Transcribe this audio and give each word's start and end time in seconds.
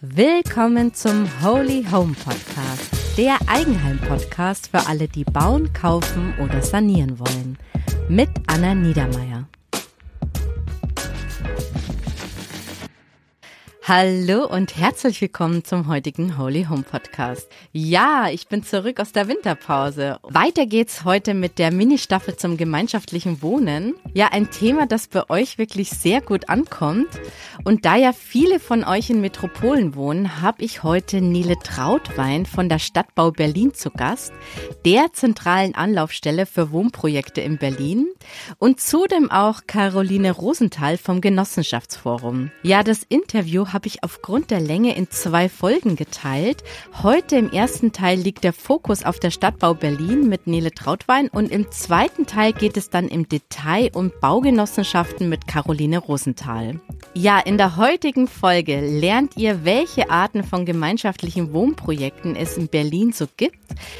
Willkommen 0.00 0.94
zum 0.94 1.26
Holy 1.42 1.84
Home 1.90 2.14
Podcast, 2.14 3.18
der 3.18 3.36
Eigenheim-Podcast 3.48 4.68
für 4.68 4.86
alle, 4.86 5.08
die 5.08 5.24
bauen, 5.24 5.72
kaufen 5.72 6.34
oder 6.38 6.62
sanieren 6.62 7.18
wollen. 7.18 7.58
Mit 8.08 8.28
Anna 8.46 8.76
Niedermeier. 8.76 9.48
Hallo 13.88 14.44
und 14.44 14.76
herzlich 14.76 15.18
willkommen 15.22 15.64
zum 15.64 15.88
heutigen 15.88 16.36
Holy 16.36 16.66
Home 16.68 16.82
Podcast. 16.82 17.48
Ja, 17.72 18.28
ich 18.30 18.46
bin 18.46 18.62
zurück 18.62 19.00
aus 19.00 19.12
der 19.12 19.28
Winterpause. 19.28 20.18
Weiter 20.24 20.66
geht's 20.66 21.04
heute 21.04 21.32
mit 21.32 21.58
der 21.58 21.72
Mini-Staffel 21.72 22.36
zum 22.36 22.58
gemeinschaftlichen 22.58 23.40
Wohnen. 23.40 23.94
Ja, 24.12 24.28
ein 24.30 24.50
Thema, 24.50 24.84
das 24.84 25.08
bei 25.08 25.30
euch 25.30 25.56
wirklich 25.56 25.88
sehr 25.88 26.20
gut 26.20 26.50
ankommt. 26.50 27.08
Und 27.64 27.86
da 27.86 27.96
ja 27.96 28.12
viele 28.12 28.60
von 28.60 28.84
euch 28.84 29.08
in 29.08 29.22
Metropolen 29.22 29.94
wohnen, 29.94 30.42
habe 30.42 30.64
ich 30.64 30.82
heute 30.82 31.22
Nele 31.22 31.58
Trautwein 31.58 32.44
von 32.44 32.68
der 32.68 32.80
Stadtbau 32.80 33.30
Berlin 33.30 33.72
zu 33.72 33.90
Gast, 33.90 34.34
der 34.84 35.14
zentralen 35.14 35.74
Anlaufstelle 35.74 36.44
für 36.44 36.72
Wohnprojekte 36.72 37.40
in 37.40 37.56
Berlin 37.56 38.06
und 38.58 38.82
zudem 38.82 39.30
auch 39.30 39.62
Caroline 39.66 40.32
Rosenthal 40.32 40.98
vom 40.98 41.22
Genossenschaftsforum. 41.22 42.50
Ja, 42.62 42.82
das 42.82 43.02
Interview 43.02 43.68
habe 43.68 43.77
ich 43.86 44.02
aufgrund 44.02 44.50
der 44.50 44.60
Länge 44.60 44.96
in 44.96 45.10
zwei 45.10 45.48
Folgen 45.48 45.96
geteilt. 45.96 46.64
Heute 47.02 47.36
im 47.36 47.50
ersten 47.50 47.92
Teil 47.92 48.18
liegt 48.18 48.44
der 48.44 48.52
Fokus 48.52 49.04
auf 49.04 49.20
der 49.20 49.30
Stadtbau 49.30 49.74
Berlin 49.74 50.28
mit 50.28 50.46
Nele 50.46 50.72
Trautwein 50.72 51.28
und 51.28 51.50
im 51.50 51.70
zweiten 51.70 52.26
Teil 52.26 52.52
geht 52.52 52.76
es 52.76 52.90
dann 52.90 53.08
im 53.08 53.28
Detail 53.28 53.90
um 53.94 54.10
Baugenossenschaften 54.20 55.28
mit 55.28 55.46
Caroline 55.46 55.98
Rosenthal. 55.98 56.80
Ja, 57.14 57.38
in 57.38 57.58
der 57.58 57.76
heutigen 57.76 58.28
Folge 58.28 58.80
lernt 58.80 59.36
ihr, 59.36 59.64
welche 59.64 60.10
Arten 60.10 60.44
von 60.44 60.64
gemeinschaftlichen 60.64 61.52
Wohnprojekten 61.52 62.36
es 62.36 62.56
in 62.56 62.68
Berlin 62.68 63.12
so 63.12 63.26
gibt. 63.36 63.58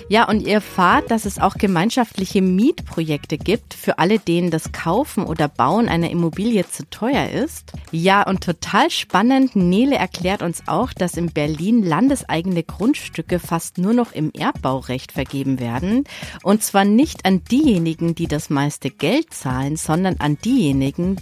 Ja, 0.09 0.29
und 0.29 0.41
ihr 0.41 0.55
erfahrt, 0.55 1.11
dass 1.11 1.25
es 1.25 1.39
auch 1.39 1.55
gemeinschaftliche 1.55 2.41
Mietprojekte 2.43 3.39
gibt 3.39 3.75
für 3.75 3.99
alle, 3.99 4.19
denen 4.19 4.51
das 4.51 4.73
Kaufen 4.73 5.25
oder 5.25 5.49
Bauen 5.49 5.89
einer 5.89 6.11
Immobilie 6.11 6.69
zu 6.69 6.89
teuer 6.89 7.29
ist. 7.29 7.73
Ja, 7.91 8.27
und 8.27 8.43
total 8.43 8.91
spannend, 8.91 9.57
Nele 9.57 9.97
erklärt 9.97 10.43
uns 10.43 10.63
auch, 10.67 10.93
dass 10.93 11.17
in 11.17 11.33
Berlin 11.33 11.83
landeseigene 11.83 12.63
Grundstücke 12.63 13.39
fast 13.39 13.79
nur 13.79 13.93
noch 13.93 14.13
im 14.13 14.33
Erbbaurecht 14.33 15.13
vergeben 15.13 15.61
werden. 15.61 16.05
Und 16.43 16.63
zwar 16.63 16.85
nicht 16.85 17.25
an 17.25 17.45
diejenigen, 17.45 18.15
die 18.15 18.27
das 18.27 18.51
meiste 18.51 18.91
Geld 18.91 19.35
zahlen, 19.35 19.77
sondern 19.77 20.17
an 20.19 20.39
diejenigen, 20.45 21.17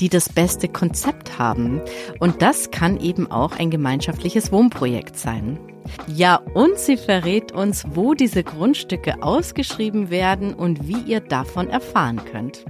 die 0.00 0.08
das 0.08 0.28
beste 0.28 0.68
Konzept 0.68 1.38
haben. 1.38 1.80
Und 2.18 2.42
das 2.42 2.70
kann 2.70 2.98
eben 3.00 3.30
auch 3.30 3.58
ein 3.58 3.70
gemeinschaftliches 3.70 4.52
Wohnprojekt 4.52 5.18
sein. 5.18 5.58
Ja, 6.06 6.36
und 6.54 6.78
sie 6.78 6.96
verrät 6.96 7.52
uns, 7.52 7.84
wo 7.94 8.14
diese 8.14 8.42
Grundstücke 8.42 9.22
ausgeschrieben 9.22 10.10
werden 10.10 10.54
und 10.54 10.88
wie 10.88 11.00
ihr 11.00 11.20
davon 11.20 11.68
erfahren 11.68 12.20
könnt. 12.30 12.64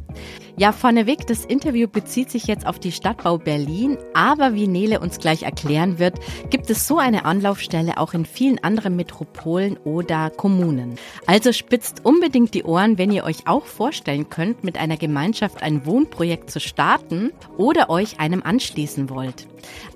Ja, 0.57 0.73
vorneweg, 0.73 1.27
das 1.27 1.47
Interview 1.47 1.89
bezieht 1.89 2.31
sich 2.31 2.45
jetzt 2.45 2.67
auf 2.67 2.79
die 2.79 2.93
Stadtbau 2.93 3.39
Berlin, 3.39 3.97
aber 4.13 4.55
wie 4.55 4.67
Nele 4.67 5.01
uns 5.01 5.19
gleich 5.19 5.43
erklären 5.45 5.98
wird, 5.98 6.19
gibt 6.51 6.69
es 6.69 6.87
so 6.87 6.98
eine 6.98 7.25
Anlaufstelle 7.25 7.97
auch 7.97 8.13
in 8.13 8.27
vielen 8.27 8.63
anderen 8.63 8.95
Metropolen 8.95 9.79
oder 9.79 10.29
Kommunen. 10.29 10.97
Also 11.27 11.53
spitzt 11.53 12.05
unbedingt 12.05 12.53
die 12.53 12.65
Ohren, 12.65 12.98
wenn 12.98 13.11
ihr 13.11 13.25
euch 13.25 13.47
auch 13.47 13.65
vorstellen 13.65 14.29
könnt, 14.29 14.63
mit 14.63 14.77
einer 14.77 14.98
Gemeinschaft 14.98 15.63
ein 15.63 15.87
Wohnprojekt 15.87 16.51
zu 16.51 16.61
starten 16.61 17.33
oder 17.57 17.89
euch 17.89 18.21
einem 18.21 18.43
anschließen 18.43 19.09
wollt. 19.09 19.47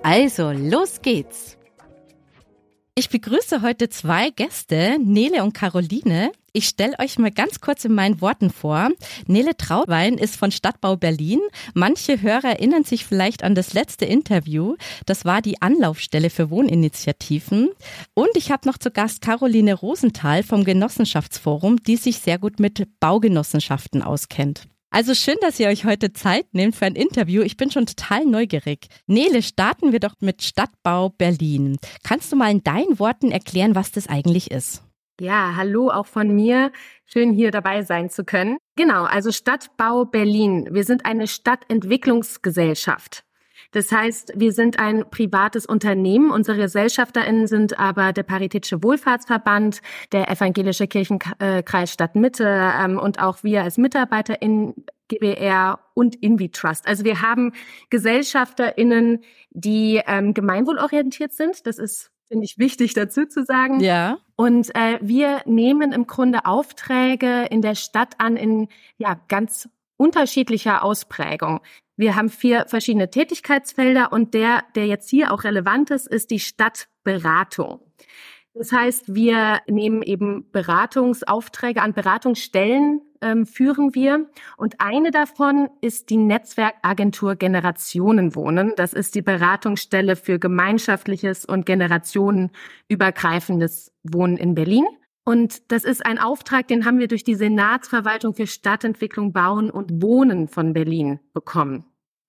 Also, 0.02 0.50
los 0.50 1.02
geht's! 1.02 1.58
Ich 2.96 3.08
begrüße 3.08 3.60
heute 3.60 3.88
zwei 3.88 4.30
Gäste, 4.30 4.98
Nele 5.02 5.42
und 5.42 5.52
Caroline. 5.52 6.30
Ich 6.52 6.68
stelle 6.68 6.96
euch 7.00 7.18
mal 7.18 7.32
ganz 7.32 7.60
kurz 7.60 7.84
in 7.84 7.92
meinen 7.92 8.20
Worten 8.20 8.50
vor. 8.50 8.88
Nele 9.27 9.56
Trautwein 9.56 10.16
ist 10.16 10.36
von 10.36 10.52
Stadtbau 10.52 10.94
Berlin. 10.94 11.40
Manche 11.72 12.22
Hörer 12.22 12.50
erinnern 12.50 12.84
sich 12.84 13.04
vielleicht 13.04 13.42
an 13.42 13.56
das 13.56 13.74
letzte 13.74 14.04
Interview. 14.04 14.77
Das 15.06 15.24
war 15.24 15.42
die 15.42 15.60
Anlaufstelle 15.60 16.30
für 16.30 16.50
Wohninitiativen. 16.50 17.70
Und 18.14 18.30
ich 18.36 18.52
habe 18.52 18.68
noch 18.68 18.78
zu 18.78 18.92
Gast 18.92 19.22
Caroline 19.22 19.74
Rosenthal 19.74 20.44
vom 20.44 20.62
Genossenschaftsforum, 20.62 21.83
die 21.83 21.96
sich 21.96 22.20
sehr 22.20 22.38
gut 22.38 22.60
mit 22.60 22.86
Baugenossenschaften 23.00 24.02
auskennt. 24.02 24.68
Also 24.94 25.12
schön, 25.12 25.34
dass 25.40 25.58
ihr 25.58 25.66
euch 25.66 25.84
heute 25.84 26.12
Zeit 26.12 26.46
nehmt 26.52 26.77
für 26.77 26.86
ein 26.86 26.94
Interview. 26.94 27.42
Ich 27.42 27.56
bin 27.56 27.68
schon 27.68 27.84
total 27.84 28.24
neugierig. 28.24 28.86
Nele, 29.08 29.42
starten 29.42 29.90
wir 29.90 29.98
doch 29.98 30.14
mit 30.20 30.44
Stadtbau 30.44 31.08
Berlin. 31.08 31.78
Kannst 32.05 32.30
du 32.30 32.36
mal 32.36 32.52
in 32.52 32.62
deinen 32.62 33.00
Worten 33.00 33.33
erklären, 33.33 33.74
was 33.74 33.90
das 33.90 34.06
eigentlich 34.06 34.52
ist? 34.52 34.84
Ja, 35.20 35.54
hallo 35.56 35.90
auch 35.90 36.06
von 36.06 36.33
mir. 36.33 36.70
Schön 37.06 37.33
hier 37.33 37.50
dabei 37.50 37.83
sein 37.83 38.08
zu 38.08 38.22
können. 38.22 38.56
Genau, 38.77 39.02
also 39.02 39.33
Stadtbau 39.33 40.04
Berlin. 40.04 40.68
Wir 40.70 40.84
sind 40.84 41.04
eine 41.06 41.27
Stadtentwicklungsgesellschaft. 41.27 43.24
Das 43.74 43.90
heißt, 43.90 44.35
wir 44.36 44.52
sind 44.52 44.79
ein 44.79 45.11
privates 45.11 45.67
Unternehmen. 45.67 46.30
Unsere 46.30 46.57
GesellschafterInnen 46.57 47.48
sind 47.48 47.79
aber 47.79 48.12
der 48.12 48.23
Paritätische 48.23 48.83
Wohlfahrtsverband, 48.85 49.83
der 50.12 50.30
Evangelische 50.30 50.86
Kirchenkreis 50.86 51.92
Stadtmitte 51.92 52.73
ähm, 52.80 52.98
und 52.98 53.20
auch 53.20 53.42
wir 53.42 53.64
als 53.64 53.77
MitarbeiterInnen 53.77 54.74
GBR 55.08 55.80
und 55.95 56.14
Invitrust. 56.14 56.86
Also 56.86 57.05
wir 57.05 57.20
haben 57.20 57.52
GesellschafterInnen, 57.90 59.24
die 59.51 60.01
ähm, 60.07 60.34
gemeinwohlorientiert 60.34 61.33
sind. 61.33 61.67
Das 61.67 61.79
ist 61.79 62.13
finde 62.29 62.45
ich 62.45 62.58
wichtig 62.58 62.95
dazu 62.95 63.27
zu 63.27 63.45
sagen. 63.45 63.80
Ja. 63.80 64.18
Und 64.36 64.74
äh, 64.74 64.98
wir 65.02 65.42
nehmen 65.45 65.92
im 65.92 66.07
Grunde 66.07 66.46
Aufträge 66.46 67.46
in 67.51 67.61
der 67.61 67.74
Stadt 67.74 68.14
an 68.18 68.36
in 68.36 68.68
ja 68.96 69.20
ganz 69.29 69.68
unterschiedlicher 69.96 70.84
Ausprägung. 70.84 71.60
Wir 71.96 72.16
haben 72.16 72.28
vier 72.28 72.66
verschiedene 72.66 73.10
Tätigkeitsfelder 73.10 74.12
und 74.12 74.34
der, 74.34 74.64
der 74.74 74.86
jetzt 74.86 75.08
hier 75.08 75.32
auch 75.32 75.44
relevant 75.44 75.90
ist, 75.90 76.08
ist 76.08 76.30
die 76.30 76.40
Stadtberatung. 76.40 77.80
Das 78.54 78.70
heißt, 78.70 79.14
wir 79.14 79.60
nehmen 79.66 80.02
eben 80.02 80.50
Beratungsaufträge 80.52 81.83
an 81.83 81.92
Beratungsstellen, 81.92 83.00
ähm, 83.20 83.46
führen 83.46 83.96
wir. 83.96 84.30
Und 84.56 84.80
eine 84.80 85.10
davon 85.10 85.68
ist 85.80 86.10
die 86.10 86.18
Netzwerkagentur 86.18 87.34
Generationenwohnen. 87.34 88.74
Das 88.77 88.92
ist 88.92 89.16
die 89.16 89.22
Beratungsstelle 89.22 90.14
für 90.14 90.38
gemeinschaftliches 90.38 91.44
und 91.44 91.66
generationenübergreifendes 91.66 93.90
Wohnen 94.04 94.36
in 94.36 94.54
Berlin. 94.54 94.86
Und 95.24 95.73
das 95.73 95.85
ist 95.85 96.05
ein 96.05 96.18
Auftrag, 96.18 96.68
den 96.68 96.85
haben 96.85 96.98
wir 96.98 97.08
durch 97.08 97.24
die 97.24 97.35
Senatsverwaltung 97.35 98.35
für 98.35 98.46
Stadtentwicklung, 98.46 99.33
Bauen 99.33 99.70
und 99.70 100.02
Wohnen 100.02 100.48
von 100.48 100.74
Berlin 100.74 101.20
bekommen. 101.33 101.86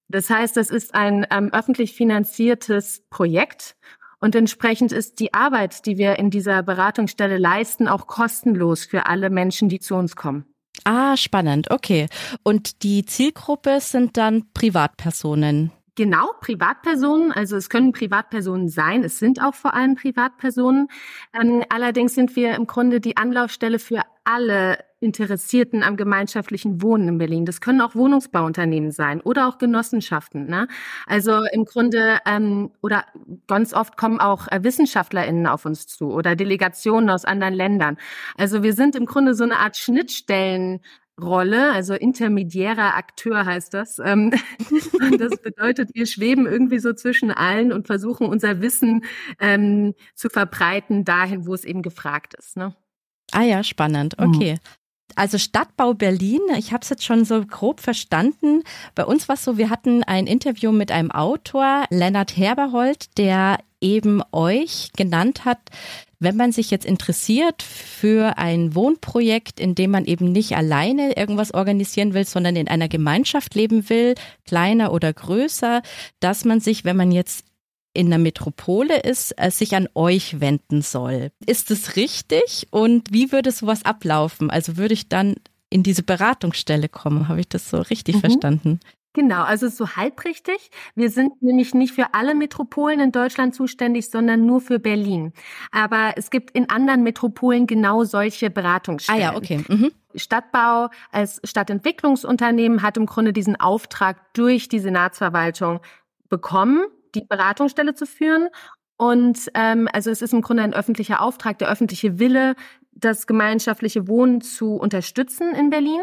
Das 0.07 0.29
heißt, 0.29 0.56
das 0.56 0.69
ist 0.69 0.95
ein 0.95 1.25
ähm, 1.31 1.50
öffentlich 1.51 1.94
finanziertes 1.94 3.03
Projekt 3.09 3.75
und 4.19 4.35
entsprechend 4.35 4.91
ist 4.91 5.19
die 5.19 5.34
Arbeit, 5.34 5.85
die 5.85 5.97
wir 5.97 6.17
in 6.17 6.29
dieser 6.29 6.63
Beratungsstelle 6.63 7.38
leisten, 7.38 7.88
auch 7.88 8.07
kostenlos 8.07 8.85
für 8.85 9.05
alle 9.07 9.29
Menschen, 9.29 9.69
die 9.69 9.79
zu 9.79 9.95
uns 9.95 10.16
kommen. 10.16 10.45
Ah, 10.84 11.17
spannend. 11.17 11.72
Okay. 11.72 12.07
Und 12.44 12.84
die 12.84 13.05
Zielgruppe 13.05 13.79
sind 13.81 14.17
dann 14.17 14.51
Privatpersonen. 14.53 15.72
Genau, 15.95 16.31
Privatpersonen. 16.41 17.31
Also 17.31 17.56
es 17.56 17.69
können 17.69 17.94
Privatpersonen 17.94 18.67
sein. 18.67 19.06
Es 19.06 19.17
sind 19.17 19.41
auch 19.41 19.53
vor 19.53 19.73
allem 19.73 19.95
Privatpersonen. 19.95 20.89
Ähm, 21.33 21.63
allerdings 21.69 22.16
sind 22.16 22.35
wir 22.35 22.56
im 22.56 22.67
Grunde 22.67 23.00
die 23.00 23.16
Anlaufstelle 23.16 23.79
für 23.79 24.01
alle 24.25 24.79
Interessierten 25.00 25.84
am 25.84 25.95
gemeinschaftlichen 25.95 26.81
Wohnen 26.81 27.07
in 27.07 27.17
Berlin. 27.17 27.45
Das 27.45 27.61
können 27.61 27.79
auch 27.79 27.95
Wohnungsbauunternehmen 27.95 28.91
sein 28.91 29.22
oder 29.22 29.47
auch 29.47 29.57
Genossenschaften. 29.57 30.47
Ne? 30.47 30.67
Also 31.05 31.44
im 31.53 31.63
Grunde 31.63 32.19
ähm, 32.25 32.72
oder 32.81 33.05
ganz 33.47 33.73
oft 33.73 33.96
kommen 33.96 34.19
auch 34.19 34.47
äh, 34.49 34.64
WissenschaftlerInnen 34.64 35.47
auf 35.47 35.66
uns 35.66 35.87
zu 35.87 36.11
oder 36.11 36.35
Delegationen 36.35 37.09
aus 37.09 37.23
anderen 37.23 37.53
Ländern. 37.53 37.97
Also 38.37 38.64
wir 38.64 38.73
sind 38.73 38.96
im 38.96 39.05
Grunde 39.05 39.34
so 39.34 39.46
eine 39.46 39.59
Art 39.59 39.78
Schnittstellen 39.78 40.81
Rolle, 41.22 41.72
also 41.72 41.94
intermediärer 41.94 42.96
Akteur 42.96 43.46
heißt 43.46 43.73
das. 43.73 44.00
Ähm, 44.00 44.34
und 45.02 45.20
das 45.20 45.38
bedeutet, 45.41 45.91
wir 45.94 46.06
schweben 46.06 46.46
irgendwie 46.46 46.79
so 46.79 46.94
zwischen 46.94 47.32
allen 47.32 47.72
und 47.72 47.88
versuchen 47.88 48.28
unser 48.28 48.62
Wissen 48.62 49.06
ähm, 49.40 49.94
zu 50.14 50.29
verbreiten 50.29 51.06
dahin, 51.06 51.46
wo 51.46 51.53
es 51.53 51.64
eben 51.64 51.82
gefragt 51.82 52.34
ist. 52.34 52.58
Ne? 52.58 52.76
Ah 53.32 53.44
ja, 53.44 53.64
spannend. 53.64 54.20
Mhm. 54.20 54.28
Okay. 54.28 54.53
Mhm. 54.53 54.59
Also 55.16 55.38
Stadtbau 55.38 55.94
Berlin, 55.94 56.41
ich 56.58 56.73
habe 56.73 56.82
es 56.82 56.90
jetzt 56.90 57.06
schon 57.06 57.23
so 57.23 57.46
grob 57.46 57.79
verstanden. 57.79 58.64
Bei 58.96 59.06
uns 59.06 59.29
war 59.29 59.35
es 59.35 59.46
so, 59.46 59.58
wir 59.58 59.70
hatten 59.70 60.03
ein 60.03 60.28
Interview 60.28 60.72
mit 60.72 60.91
einem 60.91 61.12
Autor, 61.12 61.85
Lennart 61.90 62.35
Herberhold, 62.35 63.17
der 63.17 63.59
eben 63.79 64.22
euch 64.32 64.91
genannt 64.97 65.46
hat, 65.46 65.59
wenn 66.25 66.35
man 66.35 66.51
sich 66.51 66.72
jetzt 66.72 66.85
interessiert 66.85 67.61
für 67.61 68.37
ein 68.37 68.75
Wohnprojekt, 68.75 69.59
in 69.59 69.75
dem 69.75 69.91
man 69.91 70.05
eben 70.05 70.31
nicht 70.31 70.57
alleine 70.57 71.16
irgendwas 71.16 71.53
organisieren 71.53 72.13
will, 72.13 72.25
sondern 72.25 72.57
in 72.57 72.67
einer 72.67 72.89
Gemeinschaft 72.89 73.55
leben 73.55 73.89
will, 73.89 74.16
kleiner 74.45 74.91
oder 74.91 75.13
größer, 75.13 75.81
dass 76.19 76.43
man 76.43 76.59
sich, 76.59 76.83
wenn 76.83 76.97
man 76.97 77.11
jetzt 77.11 77.45
in 77.93 78.09
der 78.09 78.19
Metropole 78.19 78.99
ist, 78.99 79.33
äh, 79.37 79.49
sich 79.49 79.75
an 79.75 79.87
euch 79.95 80.41
wenden 80.41 80.81
soll. 80.81 81.31
Ist 81.45 81.72
es 81.72 81.95
richtig 81.95 82.67
und 82.71 83.13
wie 83.13 83.31
würde 83.31 83.51
sowas 83.51 83.85
ablaufen? 83.85 84.49
Also 84.49 84.75
würde 84.75 84.93
ich 84.93 85.07
dann 85.07 85.35
in 85.69 85.81
diese 85.81 86.03
Beratungsstelle 86.03 86.89
kommen? 86.89 87.28
Habe 87.28 87.39
ich 87.39 87.47
das 87.47 87.69
so 87.69 87.78
richtig 87.78 88.16
mhm. 88.16 88.19
verstanden? 88.19 88.79
Genau, 89.16 89.44
also 89.44 89.70
so 89.70 89.96
halbrichtig. 89.96 90.72
Wir 90.94 91.09
sind 91.09 91.41
nämlich 91.41 91.73
nicht 91.73 91.94
für 91.94 92.14
alle 92.14 92.35
Metropolen 92.35 93.00
in 93.00 93.14
Deutschland 93.14 93.56
zuständig, 93.56 94.12
sondern 94.12 94.46
nur 94.46 94.59
für 94.59 94.78
Berlin. 94.78 95.32
Aber 95.72 96.16
es 96.17 96.29
gibt 96.29 96.52
in 96.52 96.70
anderen 96.70 97.02
Metropolen 97.02 97.66
genau 97.66 98.03
solche 98.03 98.50
Beratungsstellen. 98.50 99.22
Ah 99.22 99.32
ja, 99.32 99.38
okay. 99.38 99.64
Mhm. 99.70 99.94
Stadtbau 100.16 100.90
als 101.14 101.40
Stadtentwicklungsunternehmen 101.46 102.82
hat 102.82 102.97
im 102.97 103.06
Grunde 103.06 103.32
diesen 103.32 103.58
Auftrag 103.58 104.34
durch 104.34 104.67
die 104.67 104.79
Senatsverwaltung 104.79 105.79
bekommen, 106.28 106.85
die 107.16 107.23
Beratungsstelle 107.23 107.96
zu 107.96 108.06
führen. 108.06 108.50
Und 108.97 109.50
ähm, 109.53 109.88
also 109.94 110.12
es 110.12 110.22
ist 110.22 110.34
im 110.34 110.41
Grunde 110.41 110.64
ein 110.64 110.73
öffentlicher 110.73 111.22
Auftrag, 111.22 111.58
der 111.59 111.70
öffentliche 111.70 112.20
Wille, 112.20 112.56
das 112.91 113.28
gemeinschaftliche 113.28 114.09
Wohnen 114.09 114.41
zu 114.41 114.76
unterstützen 114.76 115.56
in 115.56 115.70
Berlin. 115.70 116.02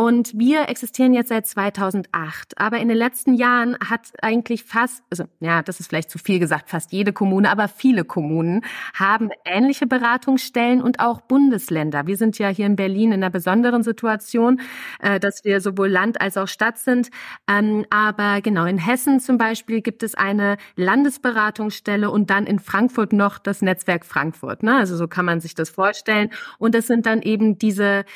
Und 0.00 0.32
wir 0.32 0.70
existieren 0.70 1.12
jetzt 1.12 1.28
seit 1.28 1.46
2008. 1.46 2.56
Aber 2.56 2.78
in 2.78 2.88
den 2.88 2.96
letzten 2.96 3.34
Jahren 3.34 3.76
hat 3.86 4.12
eigentlich 4.22 4.64
fast, 4.64 5.02
also 5.10 5.24
ja, 5.40 5.62
das 5.62 5.78
ist 5.78 5.88
vielleicht 5.88 6.10
zu 6.10 6.16
viel 6.16 6.38
gesagt, 6.38 6.70
fast 6.70 6.90
jede 6.90 7.12
Kommune, 7.12 7.50
aber 7.50 7.68
viele 7.68 8.04
Kommunen 8.04 8.64
haben 8.94 9.28
ähnliche 9.44 9.86
Beratungsstellen 9.86 10.80
und 10.80 11.00
auch 11.00 11.20
Bundesländer. 11.20 12.06
Wir 12.06 12.16
sind 12.16 12.38
ja 12.38 12.48
hier 12.48 12.64
in 12.64 12.76
Berlin 12.76 13.12
in 13.12 13.22
einer 13.22 13.28
besonderen 13.28 13.82
Situation, 13.82 14.62
äh, 15.00 15.20
dass 15.20 15.44
wir 15.44 15.60
sowohl 15.60 15.88
Land 15.88 16.18
als 16.18 16.38
auch 16.38 16.48
Stadt 16.48 16.78
sind. 16.78 17.10
Ähm, 17.46 17.84
aber 17.90 18.40
genau, 18.40 18.64
in 18.64 18.78
Hessen 18.78 19.20
zum 19.20 19.36
Beispiel 19.36 19.82
gibt 19.82 20.02
es 20.02 20.14
eine 20.14 20.56
Landesberatungsstelle 20.76 22.10
und 22.10 22.30
dann 22.30 22.46
in 22.46 22.58
Frankfurt 22.58 23.12
noch 23.12 23.38
das 23.38 23.60
Netzwerk 23.60 24.06
Frankfurt. 24.06 24.62
Ne? 24.62 24.76
Also 24.76 24.96
so 24.96 25.08
kann 25.08 25.26
man 25.26 25.42
sich 25.42 25.54
das 25.54 25.68
vorstellen. 25.68 26.30
Und 26.58 26.74
das 26.74 26.86
sind 26.86 27.04
dann 27.04 27.20
eben 27.20 27.58
diese 27.58 28.06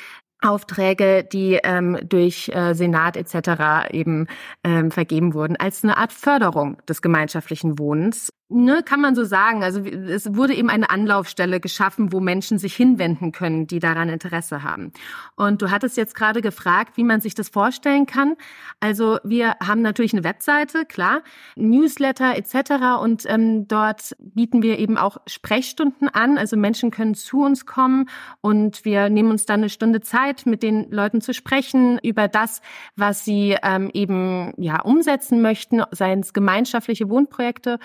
Aufträge, 0.45 1.23
die 1.23 1.59
ähm, 1.63 1.97
durch 2.03 2.49
äh, 2.49 2.73
Senat 2.73 3.17
etc. 3.17 3.91
eben 3.91 4.27
ähm, 4.63 4.91
vergeben 4.91 5.33
wurden, 5.33 5.55
als 5.55 5.83
eine 5.83 5.97
Art 5.97 6.13
Förderung 6.13 6.77
des 6.87 7.01
gemeinschaftlichen 7.01 7.79
Wohnens 7.79 8.31
Ne, 8.47 8.83
kann 8.83 9.01
man 9.01 9.15
so 9.15 9.23
sagen. 9.23 9.63
Also 9.63 9.81
es 9.81 10.35
wurde 10.35 10.53
eben 10.53 10.69
eine 10.69 10.91
Anlaufstelle 10.91 11.59
geschaffen, 11.59 12.13
wo 12.13 12.19
Menschen 12.19 12.59
sich 12.59 12.75
hinwenden 12.75 13.31
können, 13.31 13.65
die 13.65 13.79
daran 13.79 14.07
Interesse 14.07 14.61
haben. 14.61 14.91
Und 15.35 15.63
du 15.63 15.71
hattest 15.71 15.97
jetzt 15.97 16.13
gerade 16.13 16.43
gefragt, 16.43 16.95
wie 16.95 17.03
man 17.03 17.21
sich 17.21 17.33
das 17.33 17.49
vorstellen 17.49 18.05
kann. 18.05 18.35
Also 18.79 19.17
wir 19.23 19.55
haben 19.63 19.81
natürlich 19.81 20.13
eine 20.13 20.23
Webseite, 20.23 20.85
klar, 20.85 21.23
Newsletter 21.55 22.37
etc. 22.37 23.01
Und 23.01 23.23
ähm, 23.25 23.67
dort 23.67 24.15
bieten 24.19 24.61
wir 24.61 24.77
eben 24.77 24.99
auch 24.99 25.17
Sprechstunden 25.25 26.07
an. 26.07 26.37
Also 26.37 26.55
Menschen 26.55 26.91
können 26.91 27.15
zu 27.15 27.41
uns 27.41 27.65
kommen 27.65 28.07
und 28.41 28.85
wir 28.85 29.09
nehmen 29.09 29.31
uns 29.31 29.47
dann 29.47 29.61
eine 29.61 29.69
Stunde 29.69 30.01
Zeit, 30.01 30.45
mit 30.45 30.61
den 30.61 30.91
Leuten 30.91 31.19
zu 31.19 31.33
sprechen 31.33 31.97
über 32.03 32.27
das, 32.27 32.61
was 32.95 33.25
sie 33.25 33.57
ähm, 33.63 33.89
eben 33.93 34.53
ja 34.57 34.81
umsetzen 34.81 35.41
möchten, 35.41 35.81
seien 35.89 36.19
es 36.19 36.31
gemeinschaftliche 36.31 37.09
Wohnprojekte 37.09 37.79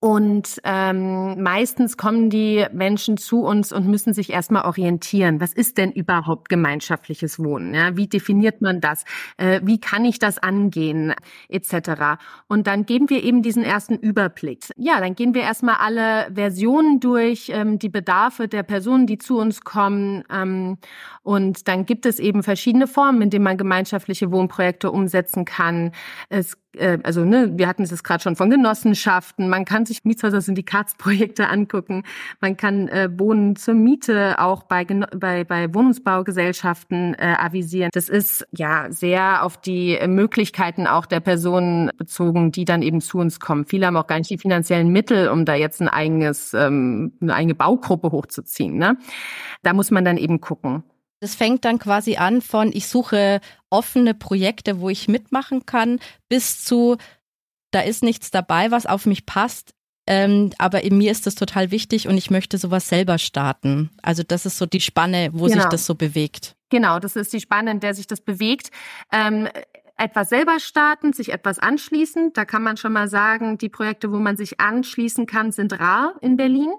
und 0.00 0.62
ähm, 0.64 1.42
meistens 1.42 1.98
kommen 1.98 2.30
die 2.30 2.64
Menschen 2.72 3.18
zu 3.18 3.42
uns 3.42 3.70
und 3.70 3.86
müssen 3.86 4.14
sich 4.14 4.30
erstmal 4.30 4.64
orientieren. 4.64 5.42
Was 5.42 5.52
ist 5.52 5.76
denn 5.76 5.92
überhaupt 5.92 6.48
gemeinschaftliches 6.48 7.38
Wohnen? 7.38 7.74
Ja, 7.74 7.98
wie 7.98 8.06
definiert 8.06 8.62
man 8.62 8.80
das? 8.80 9.04
Äh, 9.36 9.60
wie 9.62 9.78
kann 9.78 10.06
ich 10.06 10.18
das 10.18 10.38
angehen? 10.38 11.12
Etc. 11.50 12.18
Und 12.48 12.66
dann 12.66 12.86
geben 12.86 13.10
wir 13.10 13.22
eben 13.22 13.42
diesen 13.42 13.62
ersten 13.62 13.94
Überblick. 13.94 14.60
Ja, 14.78 15.00
dann 15.00 15.14
gehen 15.14 15.34
wir 15.34 15.42
erstmal 15.42 15.76
alle 15.76 16.32
Versionen 16.34 17.00
durch, 17.00 17.50
ähm, 17.52 17.78
die 17.78 17.90
Bedarfe 17.90 18.48
der 18.48 18.62
Personen, 18.62 19.06
die 19.06 19.18
zu 19.18 19.38
uns 19.38 19.60
kommen. 19.60 20.24
Ähm, 20.32 20.78
und 21.22 21.68
dann 21.68 21.84
gibt 21.84 22.06
es 22.06 22.18
eben 22.18 22.42
verschiedene 22.42 22.86
Formen, 22.86 23.20
in 23.20 23.28
denen 23.28 23.44
man 23.44 23.58
gemeinschaftliche 23.58 24.32
Wohnprojekte 24.32 24.90
umsetzen 24.90 25.44
kann. 25.44 25.92
Es 26.30 26.56
äh, 26.76 26.98
also 27.02 27.24
ne, 27.24 27.52
wir 27.56 27.66
hatten 27.66 27.82
es 27.82 28.02
gerade 28.02 28.22
schon 28.22 28.36
von 28.36 28.50
Genossenschaften, 28.50 29.48
man 29.48 29.64
kann 29.64 29.86
sich 29.86 30.04
Mietshäuser-Syndikatsprojekte 30.04 31.48
angucken, 31.48 32.04
man 32.40 32.56
kann 32.56 32.88
äh, 32.88 33.08
Wohnen 33.18 33.56
zur 33.56 33.74
Miete 33.74 34.38
auch 34.38 34.64
bei, 34.64 34.84
bei, 34.84 35.44
bei 35.44 35.72
Wohnungsbaugesellschaften 35.74 37.14
äh, 37.14 37.34
avisieren. 37.38 37.90
Das 37.92 38.08
ist 38.08 38.46
ja 38.52 38.86
sehr 38.90 39.44
auf 39.44 39.60
die 39.60 39.98
Möglichkeiten 40.06 40.86
auch 40.86 41.06
der 41.06 41.20
Personen 41.20 41.90
bezogen, 41.96 42.52
die 42.52 42.64
dann 42.64 42.82
eben 42.82 43.00
zu 43.00 43.18
uns 43.18 43.40
kommen. 43.40 43.66
Viele 43.66 43.86
haben 43.86 43.96
auch 43.96 44.06
gar 44.06 44.18
nicht 44.18 44.30
die 44.30 44.38
finanziellen 44.38 44.88
Mittel, 44.88 45.28
um 45.28 45.44
da 45.44 45.54
jetzt 45.54 45.80
ein 45.80 45.88
eigenes, 45.88 46.54
ähm, 46.54 47.12
eine 47.20 47.34
eigene 47.34 47.54
Baugruppe 47.54 48.12
hochzuziehen. 48.12 48.76
Ne? 48.76 48.96
Da 49.62 49.72
muss 49.72 49.90
man 49.90 50.04
dann 50.04 50.16
eben 50.16 50.40
gucken. 50.40 50.84
Das 51.20 51.34
fängt 51.34 51.64
dann 51.64 51.78
quasi 51.78 52.16
an 52.16 52.40
von, 52.40 52.72
ich 52.72 52.88
suche 52.88 53.40
offene 53.68 54.14
Projekte, 54.14 54.80
wo 54.80 54.88
ich 54.88 55.06
mitmachen 55.06 55.66
kann, 55.66 56.00
bis 56.28 56.64
zu, 56.64 56.96
da 57.70 57.80
ist 57.80 58.02
nichts 58.02 58.30
dabei, 58.30 58.70
was 58.70 58.86
auf 58.86 59.06
mich 59.06 59.26
passt. 59.26 59.74
Ähm, 60.06 60.50
aber 60.58 60.82
in 60.82 60.96
mir 60.98 61.12
ist 61.12 61.26
das 61.26 61.34
total 61.34 61.70
wichtig 61.70 62.08
und 62.08 62.16
ich 62.16 62.30
möchte 62.30 62.58
sowas 62.58 62.88
selber 62.88 63.18
starten. 63.18 63.90
Also 64.02 64.22
das 64.22 64.46
ist 64.46 64.58
so 64.58 64.66
die 64.66 64.80
Spanne, 64.80 65.30
wo 65.32 65.44
genau. 65.44 65.60
sich 65.60 65.64
das 65.66 65.86
so 65.86 65.94
bewegt. 65.94 66.56
Genau, 66.70 66.98
das 66.98 67.16
ist 67.16 67.32
die 67.32 67.40
Spanne, 67.40 67.70
in 67.70 67.80
der 67.80 67.94
sich 67.94 68.06
das 68.06 68.20
bewegt. 68.20 68.70
Ähm, 69.12 69.48
etwas 69.96 70.30
selber 70.30 70.58
starten, 70.58 71.12
sich 71.12 71.32
etwas 71.32 71.58
anschließen. 71.58 72.32
Da 72.32 72.44
kann 72.44 72.62
man 72.62 72.76
schon 72.76 72.92
mal 72.92 73.08
sagen, 73.08 73.58
die 73.58 73.68
Projekte, 73.68 74.10
wo 74.10 74.16
man 74.16 74.36
sich 74.36 74.58
anschließen 74.58 75.26
kann, 75.26 75.52
sind 75.52 75.78
rar 75.78 76.14
in 76.22 76.36
Berlin. 76.36 76.72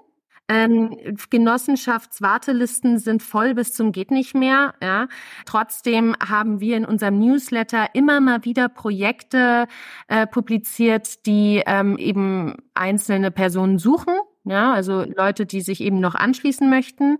Ähm, 0.52 0.98
Genossenschaftswartelisten 1.30 2.98
sind 2.98 3.22
voll 3.22 3.54
bis 3.54 3.72
zum 3.72 3.90
geht 3.90 4.10
nicht 4.10 4.34
mehr. 4.34 4.74
Ja. 4.82 5.08
Trotzdem 5.46 6.14
haben 6.20 6.60
wir 6.60 6.76
in 6.76 6.84
unserem 6.84 7.18
Newsletter 7.18 7.94
immer 7.94 8.20
mal 8.20 8.44
wieder 8.44 8.68
Projekte 8.68 9.66
äh, 10.08 10.26
publiziert, 10.26 11.24
die 11.24 11.62
ähm, 11.64 11.96
eben 11.96 12.56
einzelne 12.74 13.30
Personen 13.30 13.78
suchen 13.78 14.12
ja, 14.44 14.72
also 14.72 15.04
Leute, 15.04 15.46
die 15.46 15.60
sich 15.60 15.80
eben 15.80 16.00
noch 16.00 16.16
anschließen 16.16 16.68
möchten. 16.68 17.18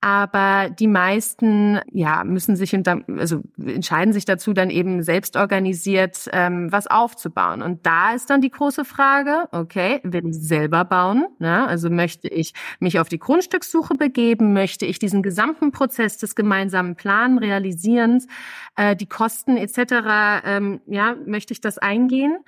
Aber 0.00 0.70
die 0.70 0.88
meisten, 0.88 1.80
ja, 1.92 2.24
müssen 2.24 2.56
sich, 2.56 2.74
also 2.74 3.42
entscheiden 3.64 4.12
sich 4.12 4.24
dazu, 4.24 4.52
dann 4.52 4.70
eben 4.70 5.04
selbst 5.04 5.36
organisiert 5.36 6.28
ähm, 6.32 6.72
was 6.72 6.88
aufzubauen. 6.88 7.62
Und 7.62 7.86
da 7.86 8.12
ist 8.12 8.28
dann 8.28 8.40
die 8.40 8.50
große 8.50 8.84
Frage, 8.84 9.48
okay, 9.52 10.00
will 10.02 10.26
ich 10.28 10.36
selber 10.36 10.84
bauen? 10.84 11.26
Ja, 11.38 11.64
also 11.66 11.90
möchte 11.90 12.26
ich 12.26 12.54
mich 12.80 12.98
auf 12.98 13.08
die 13.08 13.20
Grundstückssuche 13.20 13.94
begeben? 13.94 14.52
Möchte 14.52 14.84
ich 14.84 14.98
diesen 14.98 15.22
gesamten 15.22 15.70
Prozess 15.70 16.18
des 16.18 16.34
gemeinsamen 16.34 16.96
Planen 16.96 17.38
realisierens, 17.38 18.26
äh, 18.74 18.96
die 18.96 19.06
Kosten 19.06 19.56
etc., 19.56 20.42
ähm, 20.44 20.80
ja, 20.86 21.14
möchte 21.24 21.52
ich 21.52 21.60
das 21.60 21.78
eingehen? 21.78 22.38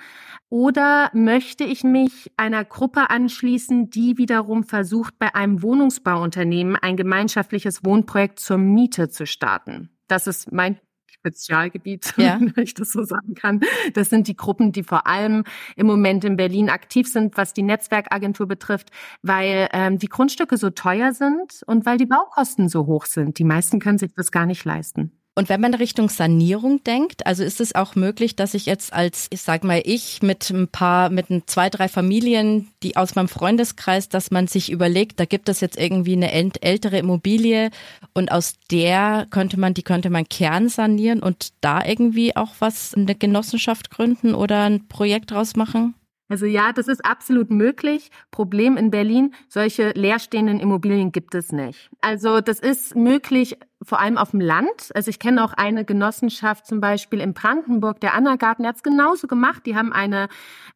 Oder 0.48 1.10
möchte 1.12 1.64
ich 1.64 1.82
mich 1.82 2.30
einer 2.36 2.64
Gruppe 2.64 3.10
anschließen, 3.10 3.90
die 3.90 4.15
wiederum 4.18 4.64
versucht, 4.64 5.18
bei 5.18 5.34
einem 5.34 5.62
Wohnungsbauunternehmen 5.62 6.76
ein 6.76 6.96
gemeinschaftliches 6.96 7.84
Wohnprojekt 7.84 8.38
zur 8.38 8.58
Miete 8.58 9.08
zu 9.08 9.26
starten? 9.26 9.90
Das 10.08 10.26
ist 10.26 10.52
mein 10.52 10.78
Spezialgebiet, 11.06 12.14
ja. 12.16 12.38
wenn 12.40 12.62
ich 12.62 12.74
das 12.74 12.92
so 12.92 13.02
sagen 13.02 13.34
kann. 13.34 13.60
Das 13.94 14.10
sind 14.10 14.28
die 14.28 14.36
Gruppen, 14.36 14.72
die 14.72 14.84
vor 14.84 15.06
allem 15.06 15.44
im 15.74 15.86
Moment 15.86 16.24
in 16.24 16.36
Berlin 16.36 16.70
aktiv 16.70 17.08
sind, 17.10 17.36
was 17.36 17.52
die 17.52 17.62
Netzwerkagentur 17.62 18.46
betrifft, 18.46 18.90
weil 19.22 19.68
ähm, 19.72 19.98
die 19.98 20.08
Grundstücke 20.08 20.56
so 20.56 20.70
teuer 20.70 21.12
sind 21.12 21.62
und 21.66 21.86
weil 21.86 21.98
die 21.98 22.06
Baukosten 22.06 22.68
so 22.68 22.86
hoch 22.86 23.06
sind. 23.06 23.38
Die 23.38 23.44
meisten 23.44 23.80
können 23.80 23.98
sich 23.98 24.12
das 24.14 24.30
gar 24.30 24.46
nicht 24.46 24.64
leisten. 24.64 25.12
Und 25.38 25.50
wenn 25.50 25.60
man 25.60 25.74
Richtung 25.74 26.08
Sanierung 26.08 26.82
denkt, 26.82 27.26
also 27.26 27.44
ist 27.44 27.60
es 27.60 27.74
auch 27.74 27.94
möglich, 27.94 28.36
dass 28.36 28.54
ich 28.54 28.64
jetzt 28.64 28.94
als, 28.94 29.26
ich 29.28 29.42
sag 29.42 29.64
mal, 29.64 29.82
ich 29.84 30.22
mit 30.22 30.48
ein 30.48 30.66
paar, 30.66 31.10
mit 31.10 31.28
ein, 31.28 31.42
zwei, 31.44 31.68
drei 31.68 31.88
Familien, 31.88 32.68
die 32.82 32.96
aus 32.96 33.16
meinem 33.16 33.28
Freundeskreis, 33.28 34.08
dass 34.08 34.30
man 34.30 34.46
sich 34.46 34.72
überlegt, 34.72 35.20
da 35.20 35.26
gibt 35.26 35.50
es 35.50 35.60
jetzt 35.60 35.78
irgendwie 35.78 36.14
eine 36.14 36.32
ältere 36.32 36.96
Immobilie 36.96 37.70
und 38.14 38.32
aus 38.32 38.54
der 38.70 39.26
könnte 39.28 39.60
man, 39.60 39.74
die 39.74 39.82
könnte 39.82 40.08
man 40.08 40.26
Kern 40.26 40.70
sanieren 40.70 41.22
und 41.22 41.52
da 41.60 41.84
irgendwie 41.84 42.34
auch 42.34 42.54
was, 42.60 42.94
eine 42.94 43.14
Genossenschaft 43.14 43.90
gründen 43.90 44.34
oder 44.34 44.62
ein 44.62 44.88
Projekt 44.88 45.32
draus 45.32 45.54
machen? 45.54 45.94
Also 46.28 46.46
ja, 46.46 46.72
das 46.72 46.88
ist 46.88 47.04
absolut 47.04 47.50
möglich. 47.50 48.10
Problem 48.30 48.76
in 48.76 48.90
Berlin, 48.90 49.34
solche 49.48 49.90
leerstehenden 49.90 50.58
Immobilien 50.58 51.12
gibt 51.12 51.34
es 51.34 51.52
nicht. 51.52 51.88
Also 52.00 52.40
das 52.40 52.58
ist 52.58 52.96
möglich 52.96 53.56
vor 53.82 54.00
allem 54.00 54.16
auf 54.16 54.30
dem 54.30 54.40
Land. 54.40 54.90
Also 54.94 55.10
ich 55.10 55.18
kenne 55.18 55.44
auch 55.44 55.52
eine 55.52 55.84
Genossenschaft 55.84 56.66
zum 56.66 56.80
Beispiel 56.80 57.20
in 57.20 57.34
Brandenburg, 57.34 58.00
der 58.00 58.14
Anna-Garten, 58.14 58.62
der 58.62 58.70
hat 58.70 58.76
es 58.76 58.82
genauso 58.82 59.26
gemacht. 59.26 59.66
Die 59.66 59.76
haben 59.76 59.92
eine, 59.92 60.28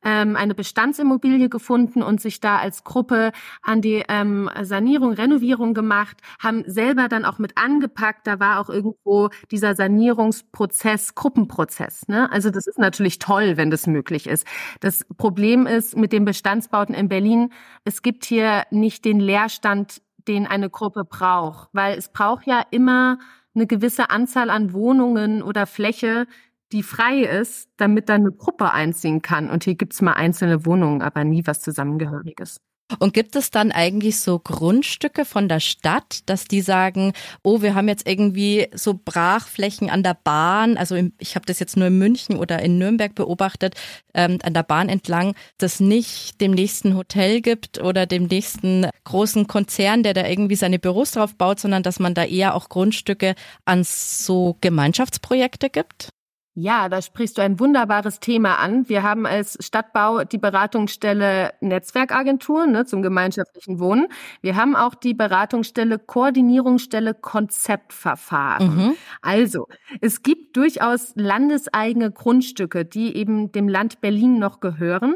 ähm, 0.05 0.37
eine 0.37 0.55
Bestandsimmobilie 0.55 1.49
gefunden 1.49 2.03
und 2.03 2.21
sich 2.21 2.41
da 2.41 2.59
als 2.59 2.85
Gruppe 2.85 3.33
an 3.63 3.81
die 3.81 4.05
ähm, 4.09 4.51
Sanierung, 4.63 5.13
Renovierung 5.13 5.73
gemacht, 5.73 6.19
haben 6.39 6.65
selber 6.67 7.09
dann 7.09 7.25
auch 7.25 7.39
mit 7.39 7.57
angepackt. 7.57 8.27
Da 8.27 8.39
war 8.39 8.61
auch 8.61 8.69
irgendwo 8.69 9.31
dieser 9.51 9.75
Sanierungsprozess, 9.75 11.15
Gruppenprozess. 11.15 12.07
Ne? 12.09 12.31
Also 12.31 12.51
das 12.51 12.67
ist 12.67 12.79
natürlich 12.79 13.19
toll, 13.19 13.57
wenn 13.57 13.71
das 13.71 13.87
möglich 13.87 14.27
ist. 14.27 14.47
Das 14.81 15.07
Problem 15.17 15.67
ist 15.67 15.97
mit 15.97 16.13
den 16.13 16.25
Bestandsbauten 16.25 16.95
in 16.95 17.09
Berlin, 17.09 17.53
es 17.85 18.03
gibt 18.03 18.25
hier 18.25 18.65
nicht 18.71 19.05
den 19.05 19.21
Leerstand 19.21 20.03
den 20.29 20.47
eine 20.47 20.71
Gruppe 20.71 21.05
braucht. 21.05 21.69
Weil 21.73 21.99
es 21.99 22.13
braucht 22.13 22.47
ja 22.47 22.63
immer 22.71 23.19
eine 23.55 23.67
gewisse 23.67 24.11
Anzahl 24.11 24.51
an 24.51 24.73
Wohnungen 24.73 25.43
oder 25.43 25.67
Fläche, 25.67 26.27
die 26.73 26.83
frei 26.83 27.23
ist, 27.23 27.69
damit 27.77 28.09
dann 28.09 28.23
eine 28.23 28.33
Gruppe 28.33 28.73
einziehen 28.73 29.23
kann. 29.23 29.51
Und 29.51 29.65
hier 29.65 29.75
gibt's 29.75 30.03
mal 30.03 30.13
einzelne 30.13 30.65
Wohnungen, 30.67 31.03
aber 31.03 31.25
nie 31.25 31.47
was 31.47 31.61
Zusammengehöriges. 31.61 32.61
Und 32.99 33.15
gibt 33.15 33.37
es 33.37 33.51
dann 33.51 33.73
eigentlich 33.73 34.21
so 34.21 34.39
Grundstücke 34.39 35.25
von 35.25 35.49
der 35.49 35.61
Stadt, 35.61 36.21
dass 36.27 36.45
die 36.45 36.61
sagen, 36.61 37.13
oh, 37.43 37.63
wir 37.63 37.75
haben 37.75 37.89
jetzt 37.89 38.09
irgendwie 38.09 38.69
so 38.75 38.99
Brachflächen 39.03 39.91
an 39.91 40.03
der 40.03 40.17
Bahn, 40.23 40.77
also 40.77 40.97
ich 41.19 41.35
habe 41.37 41.47
das 41.47 41.59
jetzt 41.61 41.77
nur 41.77 41.87
in 41.87 41.99
München 41.99 42.37
oder 42.37 42.61
in 42.61 42.79
Nürnberg 42.79 43.15
beobachtet, 43.15 43.75
ähm, 44.15 44.39
an 44.43 44.55
der 44.55 44.63
Bahn 44.63 44.89
entlang, 44.89 45.35
das 45.59 45.81
nicht 45.81 46.41
dem 46.41 46.53
nächsten 46.53 46.97
Hotel 46.97 47.41
gibt 47.41 47.81
oder 47.81 48.07
dem 48.07 48.25
nächsten 48.25 48.87
großen 49.05 49.47
Konzern, 49.47 50.03
der 50.03 50.15
da 50.15 50.27
irgendwie 50.27 50.57
seine 50.57 50.79
Büros 50.79 51.13
drauf 51.13 51.35
baut, 51.37 51.61
sondern 51.61 51.83
dass 51.83 52.01
man 52.01 52.15
da 52.15 52.25
eher 52.25 52.55
auch 52.55 52.69
Grundstücke 52.69 53.35
an 53.65 53.85
so 53.85 54.57
Gemeinschaftsprojekte 54.61 55.71
gibt? 55.71 56.11
Ja, 56.61 56.91
da 56.91 57.01
sprichst 57.01 57.39
du 57.39 57.43
ein 57.43 57.59
wunderbares 57.59 58.21
Thema 58.21 58.57
an. 58.57 58.87
Wir 58.87 59.03
haben 59.03 59.25
als 59.25 59.57
Stadtbau 59.65 60.25
die 60.25 60.37
Beratungsstelle 60.37 61.55
Netzwerkagentur 61.61 62.67
ne, 62.67 62.85
zum 62.85 63.01
gemeinschaftlichen 63.01 63.81
Wohnen. 63.81 64.09
Wir 64.43 64.57
haben 64.57 64.77
auch 64.77 64.95
die 64.95 65.15
Beratungsstelle 65.15 65.99
Koordinierungsstelle 65.99 67.15
Konzeptverfahren. 67.15 68.77
Mhm. 68.77 68.97
Also, 69.23 69.69
es 70.03 70.23
gibt 70.23 70.55
durchaus 70.59 71.13
landeseigene 71.15 72.11
Grundstücke, 72.11 72.85
die 72.85 73.17
eben 73.17 73.53
dem 73.53 73.67
Land 73.67 74.03
Berlin 74.03 74.39
noch 74.39 74.61
gehören. 74.61 75.15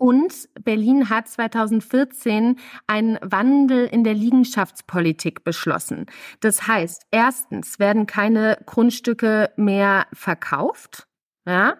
Und 0.00 0.48
Berlin 0.64 1.10
hat 1.10 1.28
2014 1.28 2.56
einen 2.86 3.18
Wandel 3.20 3.84
in 3.84 4.02
der 4.02 4.14
Liegenschaftspolitik 4.14 5.44
beschlossen. 5.44 6.06
Das 6.40 6.66
heißt, 6.66 7.02
erstens 7.10 7.78
werden 7.78 8.06
keine 8.06 8.56
Grundstücke 8.64 9.50
mehr 9.56 10.06
verkauft, 10.14 11.06
ja, 11.46 11.74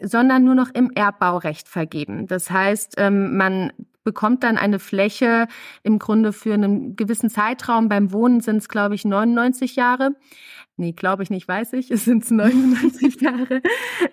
sondern 0.00 0.42
nur 0.42 0.56
noch 0.56 0.70
im 0.74 0.90
Erbbaurecht 0.90 1.68
vergeben. 1.68 2.26
Das 2.26 2.50
heißt, 2.50 2.94
ähm, 2.98 3.36
man 3.36 3.72
bekommt 4.04 4.42
dann 4.42 4.56
eine 4.56 4.78
Fläche 4.78 5.46
im 5.82 5.98
Grunde 5.98 6.32
für 6.32 6.54
einen 6.54 6.96
gewissen 6.96 7.30
Zeitraum. 7.30 7.88
Beim 7.88 8.12
Wohnen 8.12 8.40
sind 8.40 8.58
es, 8.58 8.68
glaube 8.68 8.94
ich, 8.94 9.04
99 9.04 9.76
Jahre. 9.76 10.16
Nee, 10.76 10.92
glaube 10.92 11.22
ich 11.22 11.30
nicht, 11.30 11.46
weiß 11.46 11.74
ich. 11.74 11.90
Es 11.92 12.04
sind 12.04 12.28
99 12.30 13.20
Jahre. 13.20 13.62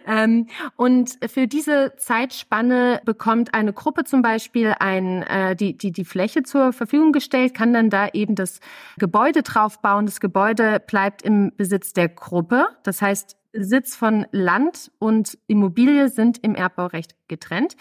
Ähm, 0.05 0.47
und 0.75 1.17
für 1.27 1.47
diese 1.47 1.93
Zeitspanne 1.97 3.01
bekommt 3.05 3.53
eine 3.53 3.73
Gruppe 3.73 4.03
zum 4.03 4.21
Beispiel 4.21 4.75
ein, 4.79 5.23
äh, 5.23 5.55
die, 5.55 5.77
die, 5.77 5.91
die 5.91 6.05
Fläche 6.05 6.43
zur 6.43 6.73
Verfügung 6.73 7.11
gestellt, 7.11 7.53
kann 7.53 7.73
dann 7.73 7.89
da 7.89 8.09
eben 8.09 8.35
das 8.35 8.59
Gebäude 8.97 9.43
draufbauen. 9.43 10.05
Das 10.05 10.19
Gebäude 10.19 10.79
bleibt 10.85 11.21
im 11.21 11.51
Besitz 11.55 11.93
der 11.93 12.09
Gruppe. 12.09 12.67
Das 12.83 13.01
heißt, 13.01 13.37
Besitz 13.51 13.95
von 13.95 14.27
Land 14.31 14.91
und 14.99 15.37
Immobilie 15.47 16.09
sind 16.09 16.37
im 16.43 16.55
Erbbaurecht 16.55 17.15
getrennt. 17.27 17.75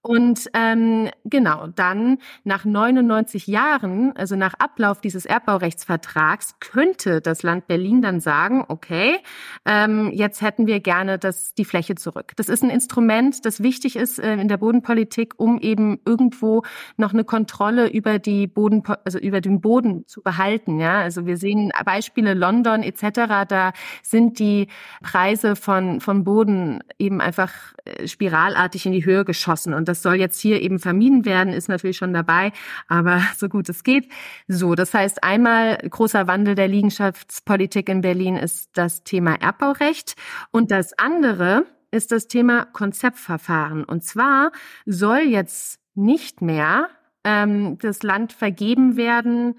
Und 0.00 0.48
ähm, 0.54 1.10
genau, 1.24 1.66
dann 1.66 2.18
nach 2.44 2.64
99 2.64 3.48
Jahren, 3.48 4.16
also 4.16 4.36
nach 4.36 4.54
Ablauf 4.54 5.00
dieses 5.00 5.26
Erbbaurechtsvertrags, 5.26 6.54
könnte 6.60 7.20
das 7.20 7.42
Land 7.42 7.66
Berlin 7.66 8.00
dann 8.00 8.20
sagen, 8.20 8.64
okay, 8.68 9.16
ähm, 9.64 10.10
jetzt 10.12 10.40
hätten 10.40 10.68
wir 10.68 10.78
gerne 10.78 11.18
das, 11.18 11.52
die 11.54 11.64
Fläche 11.64 11.96
zurück. 11.96 12.32
Das 12.36 12.48
ist 12.48 12.62
ein 12.62 12.70
Instrument, 12.70 13.44
das 13.44 13.60
wichtig 13.62 13.96
ist 13.96 14.20
äh, 14.20 14.34
in 14.34 14.46
der 14.46 14.58
Bodenpolitik, 14.58 15.34
um 15.36 15.58
eben 15.58 15.98
irgendwo 16.04 16.62
noch 16.96 17.12
eine 17.12 17.24
Kontrolle 17.24 17.88
über 17.90 18.20
die 18.20 18.46
Boden, 18.46 18.84
also 19.04 19.18
über 19.18 19.40
den 19.40 19.60
Boden 19.60 20.06
zu 20.06 20.22
behalten. 20.22 20.78
Ja, 20.78 21.00
also 21.00 21.26
wir 21.26 21.36
sehen 21.36 21.72
Beispiele 21.84 22.34
London 22.34 22.84
etc. 22.84 23.46
Da 23.48 23.72
sind 24.02 24.38
die 24.38 24.68
Preise 25.02 25.56
von 25.56 26.00
von 26.00 26.22
Boden 26.22 26.84
eben 26.98 27.20
einfach 27.20 27.52
äh, 27.84 28.06
spiralartig 28.06 28.86
in 28.86 28.92
die 28.92 29.04
Höhe 29.04 29.24
geschossen 29.24 29.74
und 29.74 29.87
das 29.88 30.02
soll 30.02 30.16
jetzt 30.16 30.40
hier 30.40 30.60
eben 30.62 30.78
vermieden 30.78 31.24
werden, 31.24 31.52
ist 31.52 31.68
natürlich 31.68 31.96
schon 31.96 32.12
dabei, 32.12 32.52
aber 32.86 33.20
so 33.36 33.48
gut 33.48 33.68
es 33.68 33.82
geht. 33.82 34.08
So, 34.46 34.74
das 34.74 34.94
heißt 34.94 35.24
einmal 35.24 35.78
großer 35.78 36.26
Wandel 36.26 36.54
der 36.54 36.68
Liegenschaftspolitik 36.68 37.88
in 37.88 38.02
Berlin 38.02 38.36
ist 38.36 38.70
das 38.74 39.02
Thema 39.02 39.34
Erbbaurecht 39.34 40.14
und 40.50 40.70
das 40.70 40.96
andere 40.98 41.66
ist 41.90 42.12
das 42.12 42.28
Thema 42.28 42.66
Konzeptverfahren. 42.66 43.84
Und 43.84 44.04
zwar 44.04 44.52
soll 44.84 45.20
jetzt 45.20 45.80
nicht 45.94 46.42
mehr 46.42 46.88
ähm, 47.24 47.78
das 47.78 48.02
Land 48.02 48.32
vergeben 48.32 48.96
werden, 48.96 49.58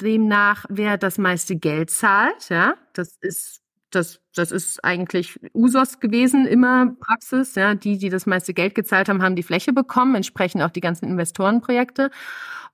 demnach, 0.00 0.64
wer 0.68 0.96
das 0.96 1.18
meiste 1.18 1.56
Geld 1.56 1.90
zahlt. 1.90 2.48
Ja, 2.48 2.74
das 2.92 3.16
ist 3.20 3.62
das, 3.90 4.20
das 4.34 4.52
ist 4.52 4.84
eigentlich 4.84 5.38
Usos 5.54 6.00
gewesen, 6.00 6.46
immer 6.46 6.94
Praxis. 7.00 7.54
Ja, 7.54 7.74
die, 7.74 7.98
die 7.98 8.10
das 8.10 8.26
meiste 8.26 8.54
Geld 8.54 8.74
gezahlt 8.74 9.08
haben, 9.08 9.22
haben 9.22 9.36
die 9.36 9.42
Fläche 9.42 9.72
bekommen, 9.72 10.14
entsprechend 10.14 10.62
auch 10.62 10.70
die 10.70 10.80
ganzen 10.80 11.06
Investorenprojekte. 11.06 12.10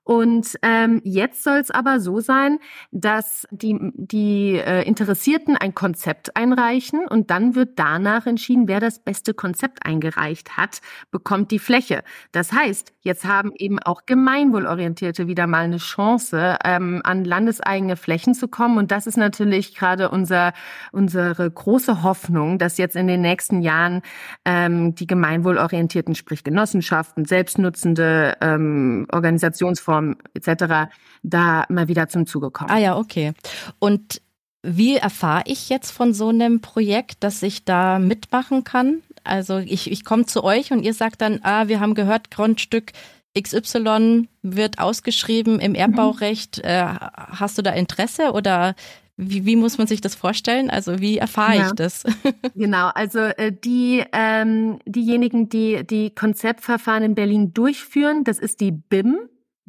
Und 0.05 0.55
ähm, 0.61 1.01
jetzt 1.03 1.43
soll 1.43 1.57
es 1.57 1.71
aber 1.71 1.99
so 1.99 2.19
sein, 2.19 2.59
dass 2.91 3.47
die, 3.49 3.75
die 3.95 4.51
äh, 4.53 4.83
Interessierten 4.83 5.57
ein 5.57 5.73
Konzept 5.73 6.37
einreichen 6.37 7.07
und 7.07 7.31
dann 7.31 7.55
wird 7.55 7.79
danach 7.79 8.27
entschieden, 8.27 8.67
wer 8.67 8.79
das 8.79 8.99
beste 8.99 9.33
Konzept 9.33 9.83
eingereicht 9.83 10.57
hat, 10.57 10.81
bekommt 11.09 11.49
die 11.49 11.57
Fläche. 11.57 12.03
Das 12.31 12.53
heißt, 12.53 12.93
jetzt 13.01 13.25
haben 13.25 13.51
eben 13.57 13.79
auch 13.79 14.05
Gemeinwohlorientierte 14.05 15.25
wieder 15.27 15.47
mal 15.47 15.63
eine 15.63 15.77
Chance, 15.77 16.59
ähm, 16.63 17.01
an 17.03 17.25
landeseigene 17.25 17.95
Flächen 17.95 18.35
zu 18.35 18.47
kommen. 18.47 18.77
Und 18.77 18.91
das 18.91 19.07
ist 19.07 19.17
natürlich 19.17 19.73
gerade 19.73 20.09
unser, 20.09 20.53
unsere 20.91 21.49
große 21.49 22.03
Hoffnung, 22.03 22.59
dass 22.59 22.77
jetzt 22.77 22.95
in 22.95 23.07
den 23.07 23.21
nächsten 23.21 23.63
Jahren 23.63 24.03
ähm, 24.45 24.93
die 24.93 25.07
Gemeinwohlorientierten, 25.07 26.13
sprich 26.13 26.43
Genossenschaften, 26.43 27.25
selbstnutzende 27.25 28.37
ähm, 28.41 29.07
Organisationsformen, 29.11 29.94
Plattform 29.95 30.15
etc. 30.33 30.91
da 31.23 31.65
mal 31.69 31.87
wieder 31.87 32.07
zum 32.07 32.25
Zuge 32.25 32.51
kommen. 32.51 32.69
Ah 32.69 32.77
ja, 32.77 32.97
okay. 32.97 33.33
Und 33.79 34.21
wie 34.63 34.95
erfahre 34.95 35.43
ich 35.45 35.69
jetzt 35.69 35.91
von 35.91 36.13
so 36.13 36.29
einem 36.29 36.59
Projekt, 36.59 37.23
dass 37.23 37.43
ich 37.43 37.65
da 37.65 37.99
mitmachen 37.99 38.63
kann? 38.63 39.01
Also 39.23 39.57
ich, 39.57 39.91
ich 39.91 40.03
komme 40.03 40.25
zu 40.25 40.43
euch 40.43 40.71
und 40.71 40.83
ihr 40.83 40.93
sagt 40.93 41.21
dann, 41.21 41.39
ah, 41.43 41.67
wir 41.67 41.79
haben 41.79 41.93
gehört, 41.93 42.31
Grundstück 42.31 42.91
XY 43.39 44.27
wird 44.41 44.79
ausgeschrieben 44.79 45.59
im 45.59 45.75
Erbbaurecht. 45.75 46.59
Äh, 46.59 46.85
hast 46.85 47.57
du 47.57 47.61
da 47.61 47.71
Interesse 47.71 48.31
oder 48.31 48.75
wie, 49.17 49.45
wie 49.45 49.55
muss 49.55 49.77
man 49.77 49.87
sich 49.87 50.01
das 50.01 50.15
vorstellen? 50.15 50.69
Also 50.69 50.99
wie 50.99 51.17
erfahre 51.17 51.57
ja. 51.57 51.67
ich 51.67 51.73
das? 51.73 52.03
genau, 52.55 52.89
also 52.95 53.19
äh, 53.19 53.51
die 53.51 54.03
ähm, 54.11 54.79
diejenigen, 54.85 55.47
die 55.47 55.85
die 55.85 56.09
Konzeptverfahren 56.09 57.03
in 57.03 57.15
Berlin 57.15 57.53
durchführen, 57.53 58.23
das 58.23 58.39
ist 58.39 58.61
die 58.61 58.71
BIM, 58.71 59.17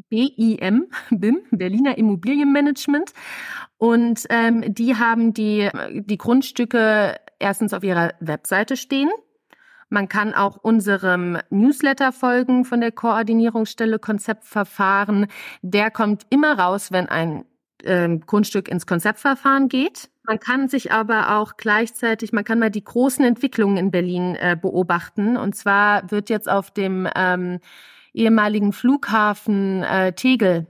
BIM, 0.09 0.87
BIM, 1.11 1.39
Berliner 1.51 1.99
Immobilienmanagement. 1.99 3.13
Und 3.79 4.25
ähm, 4.31 4.65
die 4.75 4.97
haben 4.97 5.35
die, 5.35 5.69
die 5.93 6.19
Grundstücke 6.19 7.17
erstens 7.39 7.73
auf 7.73 7.85
ihrer 7.85 8.15
Webseite 8.21 8.77
stehen. 8.77 9.11
Man 9.89 10.09
kann 10.09 10.35
auch 10.35 10.57
unserem 10.57 11.39
Newsletter 11.51 12.11
folgen 12.11 12.65
von 12.65 12.81
der 12.81 12.91
Koordinierungsstelle 12.91 13.99
Konzeptverfahren. 13.99 15.27
Der 15.63 15.91
kommt 15.91 16.27
immer 16.31 16.59
raus, 16.59 16.91
wenn 16.91 17.09
ein 17.09 17.45
ähm, 17.85 18.21
Grundstück 18.21 18.69
ins 18.69 18.87
Konzeptverfahren 18.87 19.69
geht. 19.69 20.11
Man 20.25 20.41
kann 20.41 20.69
sich 20.69 20.91
aber 20.91 21.37
auch 21.37 21.57
gleichzeitig, 21.57 22.33
man 22.33 22.43
kann 22.43 22.59
mal 22.59 22.71
die 22.71 22.83
großen 22.83 23.25
Entwicklungen 23.25 23.77
in 23.77 23.91
Berlin 23.93 24.35
äh, 24.35 24.57
beobachten. 24.61 25.37
Und 25.37 25.55
zwar 25.55 26.11
wird 26.11 26.31
jetzt 26.31 26.49
auf 26.49 26.73
dem 26.73 27.09
ähm, 27.15 27.61
ehemaligen 28.17 28.73
Flughafen 28.73 29.83
äh, 29.83 30.13
Tegel 30.13 30.67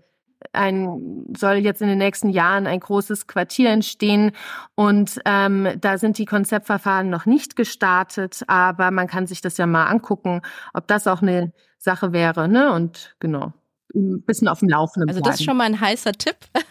ein 0.52 1.26
soll 1.36 1.56
jetzt 1.56 1.82
in 1.82 1.88
den 1.88 1.98
nächsten 1.98 2.30
Jahren 2.30 2.66
ein 2.66 2.80
großes 2.80 3.26
Quartier 3.26 3.70
entstehen 3.70 4.32
und 4.74 5.20
ähm, 5.24 5.68
da 5.80 5.98
sind 5.98 6.18
die 6.18 6.24
Konzeptverfahren 6.24 7.10
noch 7.10 7.26
nicht 7.26 7.56
gestartet, 7.56 8.42
aber 8.46 8.90
man 8.90 9.06
kann 9.06 9.26
sich 9.26 9.40
das 9.40 9.56
ja 9.56 9.66
mal 9.66 9.86
angucken, 9.86 10.42
ob 10.74 10.86
das 10.86 11.06
auch 11.06 11.22
eine 11.22 11.52
Sache 11.78 12.12
wäre, 12.12 12.48
ne? 12.48 12.72
Und 12.72 13.16
genau. 13.20 13.52
ein 13.94 14.22
bisschen 14.22 14.48
auf 14.48 14.60
dem 14.60 14.68
Laufenden 14.68 15.08
Also 15.08 15.20
das 15.20 15.36
ist 15.36 15.44
schon 15.44 15.56
mal 15.56 15.64
ein 15.64 15.80
heißer 15.80 16.12
Tipp. 16.12 16.36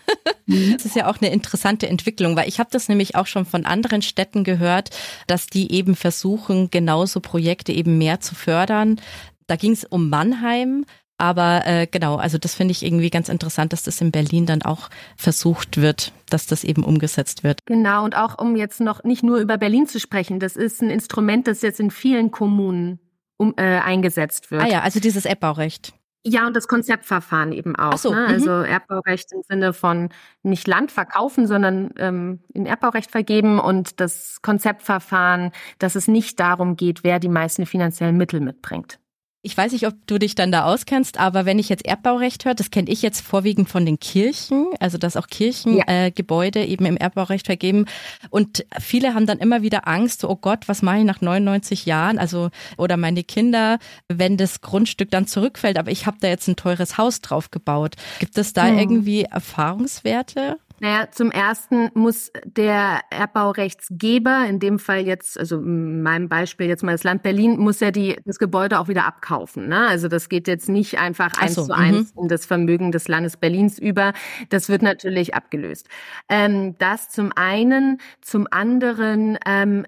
Mhm. 0.48 0.74
Das 0.74 0.86
ist 0.86 0.96
ja 0.96 1.10
auch 1.10 1.20
eine 1.20 1.32
interessante 1.32 1.88
Entwicklung, 1.90 2.36
weil 2.36 2.48
ich 2.48 2.60
habe 2.60 2.70
das 2.72 2.88
nämlich 2.88 3.16
auch 3.16 3.26
schon 3.26 3.46
von 3.46 3.66
anderen 3.66 4.04
Städten 4.04 4.44
gehört, 4.44 4.92
dass 5.26 5.48
die 5.48 5.72
eben 5.72 5.96
versuchen, 5.96 6.70
genauso 6.70 7.20
Projekte 7.20 7.72
eben 7.72 7.98
mehr 7.98 8.20
zu 8.20 8.36
fördern. 8.36 9.02
Da 9.48 9.56
ging 9.56 9.72
es 9.72 9.86
um 9.86 10.10
Mannheim, 10.10 10.86
aber 11.18 11.66
äh, 11.66 11.88
genau, 11.88 12.18
also 12.18 12.38
das 12.38 12.56
finde 12.56 12.74
ich 12.74 12.84
irgendwie 12.84 13.10
ganz 13.10 13.30
interessant, 13.30 13.72
dass 13.72 13.84
das 13.84 14.02
in 14.02 14.12
Berlin 14.12 14.46
dann 14.46 14.64
auch 14.64 14.90
versucht 15.16 15.78
wird, 15.78 16.12
dass 16.30 16.46
das 16.46 16.64
eben 16.64 16.84
umgesetzt 16.84 17.44
wird. 17.44 17.60
Genau, 17.66 18.04
und 18.04 18.18
auch 18.18 18.38
um 18.38 18.56
jetzt 18.56 18.82
noch 18.82 19.04
nicht 19.04 19.24
nur 19.24 19.38
über 19.38 19.58
Berlin 19.58 19.88
zu 19.88 20.00
sprechen, 20.00 20.40
das 20.40 20.56
ist 20.58 20.82
ein 20.82 20.90
Instrument, 20.90 21.48
das 21.48 21.62
jetzt 21.62 21.80
in 21.80 21.90
vielen 21.90 22.32
Kommunen 22.32 23.00
um, 23.38 23.54
äh, 23.58 23.80
eingesetzt 23.80 24.52
wird. 24.52 24.64
Ah 24.64 24.68
ja, 24.68 24.82
also 24.82 25.00
dieses 25.00 25.26
Erbbaurecht. 25.26 25.94
Ja, 26.28 26.48
und 26.48 26.56
das 26.56 26.68
Konzeptverfahren 26.68 27.52
eben 27.52 27.76
auch. 27.76 27.98
So, 27.98 28.12
ne? 28.12 28.26
Also 28.26 28.50
mhm. 28.50 28.66
Erbbaurecht 28.66 29.32
im 29.32 29.44
Sinne 29.48 29.74
von 29.74 30.10
nicht 30.42 30.68
Land 30.68 30.92
verkaufen, 30.92 31.46
sondern 31.46 31.92
ähm, 31.98 32.40
in 32.52 32.66
Erbbaurecht 32.66 33.12
vergeben 33.12 33.60
und 33.60 34.00
das 34.00 34.42
Konzeptverfahren, 34.42 35.52
dass 35.78 35.94
es 35.94 36.08
nicht 36.08 36.40
darum 36.40 36.78
geht, 36.78 37.04
wer 37.04 37.20
die 37.20 37.30
meisten 37.30 37.68
finanziellen 37.68 38.18
Mittel 38.18 38.40
mitbringt. 38.40 38.98
Ich 39.46 39.56
weiß 39.56 39.74
nicht, 39.74 39.86
ob 39.86 39.94
du 40.08 40.18
dich 40.18 40.34
dann 40.34 40.52
da 40.52 40.66
auskennst, 40.66 41.20
aber 41.20 41.46
wenn 41.46 41.60
ich 41.60 41.70
jetzt 41.70 41.86
Erbbaurecht 41.86 42.46
höre, 42.46 42.56
das 42.56 42.72
kenne 42.72 42.90
ich 42.90 43.04
jetzt 43.04 43.22
vorwiegend 43.22 43.70
von 43.70 43.86
den 43.86 44.00
Kirchen, 44.00 44.66
also 44.80 44.98
dass 44.98 45.16
auch 45.16 45.28
Kirchengebäude 45.28 46.60
ja. 46.62 46.66
äh, 46.66 46.70
eben 46.70 46.88
im 46.88 46.98
Erbbaurecht 46.98 47.46
vergeben. 47.46 47.86
Und 48.32 48.66
viele 48.80 49.14
haben 49.14 49.28
dann 49.28 49.38
immer 49.38 49.62
wieder 49.62 49.88
Angst, 49.88 50.22
so, 50.22 50.30
oh 50.32 50.36
Gott, 50.36 50.68
was 50.68 50.82
mache 50.82 50.98
ich 50.98 51.04
nach 51.04 51.22
99 51.22 51.86
Jahren? 51.86 52.18
Also, 52.18 52.50
oder 52.78 52.98
meine 52.98 53.24
Kinder, 53.24 53.78
wenn 54.08 54.36
das 54.36 54.62
Grundstück 54.62 55.12
dann 55.12 55.28
zurückfällt, 55.28 55.78
aber 55.78 55.92
ich 55.92 56.08
habe 56.08 56.18
da 56.20 56.28
jetzt 56.28 56.48
ein 56.48 56.56
teures 56.56 56.98
Haus 56.98 57.22
drauf 57.22 57.52
gebaut. 57.52 57.98
Gibt 58.18 58.40
es 58.40 58.54
da 58.54 58.66
hm. 58.66 58.80
irgendwie 58.80 59.24
Erfahrungswerte? 59.26 60.58
Naja, 60.80 61.10
zum 61.12 61.32
ersten 61.32 61.90
muss 61.94 62.32
der 62.44 63.02
Erbbaurechtsgeber, 63.10 64.46
in 64.48 64.60
dem 64.60 64.80
Fall 64.80 65.06
jetzt, 65.06 65.40
also 65.40 65.58
in 65.58 66.02
meinem 66.02 66.28
Beispiel 66.28 66.68
jetzt 66.68 66.84
mal 66.84 66.92
das 66.92 67.04
Land 67.04 67.24
Berlin, 67.24 67.58
muss 67.58 67.80
ja 67.80 67.92
die, 67.92 68.18
das 68.26 68.40
Gebäude 68.40 68.80
auch 68.80 68.88
wieder 68.88 69.06
abkaufen. 69.06 69.68
Ne? 69.68 69.88
Also 69.88 70.08
das 70.08 70.30
geht 70.30 70.48
jetzt 70.48 70.68
nicht 70.70 71.00
einfach 71.00 71.34
eins 71.40 71.56
so, 71.56 71.66
zu 71.66 71.74
eins 71.74 72.14
mhm. 72.16 72.24
in 72.24 72.28
das 72.28 72.46
Vermögen 72.46 72.92
des 72.92 73.08
Landes 73.08 73.38
Berlins 73.38 73.80
über. 73.80 74.14
Das 74.50 74.70
wird 74.70 74.82
natürlich 74.82 75.34
abgelöst. 75.34 75.88
Ähm, 76.30 76.78
das 76.78 77.10
zum 77.10 77.32
einen. 77.36 78.00
Zum 78.22 78.48
anderen 78.52 79.38
ähm, 79.46 79.86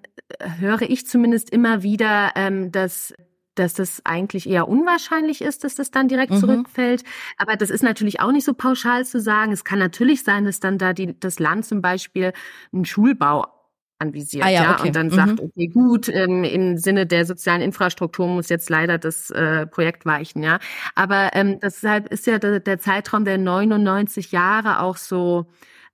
höre 0.60 0.82
ich 0.82 1.06
zumindest 1.08 1.50
immer 1.50 1.84
wieder, 1.84 2.32
ähm, 2.36 2.72
dass 2.72 3.13
dass 3.60 3.74
das 3.74 4.02
eigentlich 4.06 4.50
eher 4.50 4.68
unwahrscheinlich 4.68 5.42
ist, 5.42 5.64
dass 5.64 5.76
das 5.76 5.92
dann 5.92 6.08
direkt 6.08 6.32
mhm. 6.32 6.38
zurückfällt. 6.38 7.04
Aber 7.38 7.56
das 7.56 7.70
ist 7.70 7.84
natürlich 7.84 8.20
auch 8.20 8.32
nicht 8.32 8.46
so 8.46 8.54
pauschal 8.54 9.06
zu 9.06 9.20
sagen. 9.20 9.52
Es 9.52 9.64
kann 9.64 9.80
natürlich 9.80 10.24
sein, 10.24 10.46
dass 10.46 10.60
dann 10.60 10.78
da 10.78 10.94
die, 10.94 11.20
das 11.20 11.40
Land 11.40 11.66
zum 11.66 11.82
Beispiel 11.82 12.34
einen 12.74 12.86
Schulbau 12.86 13.46
anvisiert, 14.00 14.46
ah, 14.46 14.50
ja, 14.50 14.64
ja 14.64 14.74
okay. 14.74 14.88
und 14.88 14.96
dann 14.96 15.08
mhm. 15.08 15.12
sagt, 15.12 15.40
okay, 15.40 15.68
gut, 15.68 16.08
ähm, 16.10 16.44
im 16.44 16.78
Sinne 16.78 17.08
der 17.08 17.26
sozialen 17.26 17.62
Infrastruktur 17.62 18.28
muss 18.28 18.50
jetzt 18.50 18.70
leider 18.70 18.98
das 18.98 19.32
äh, 19.32 19.66
Projekt 19.66 20.06
weichen, 20.06 20.44
ja. 20.44 20.60
Aber 20.94 21.32
ähm, 21.34 21.60
deshalb 21.60 22.08
ist 22.10 22.28
ja 22.28 22.38
der, 22.38 22.60
der 22.60 22.80
Zeitraum 22.80 23.26
der 23.26 23.38
99 23.38 24.32
Jahre 24.32 24.82
auch 24.82 24.98
so 24.98 25.48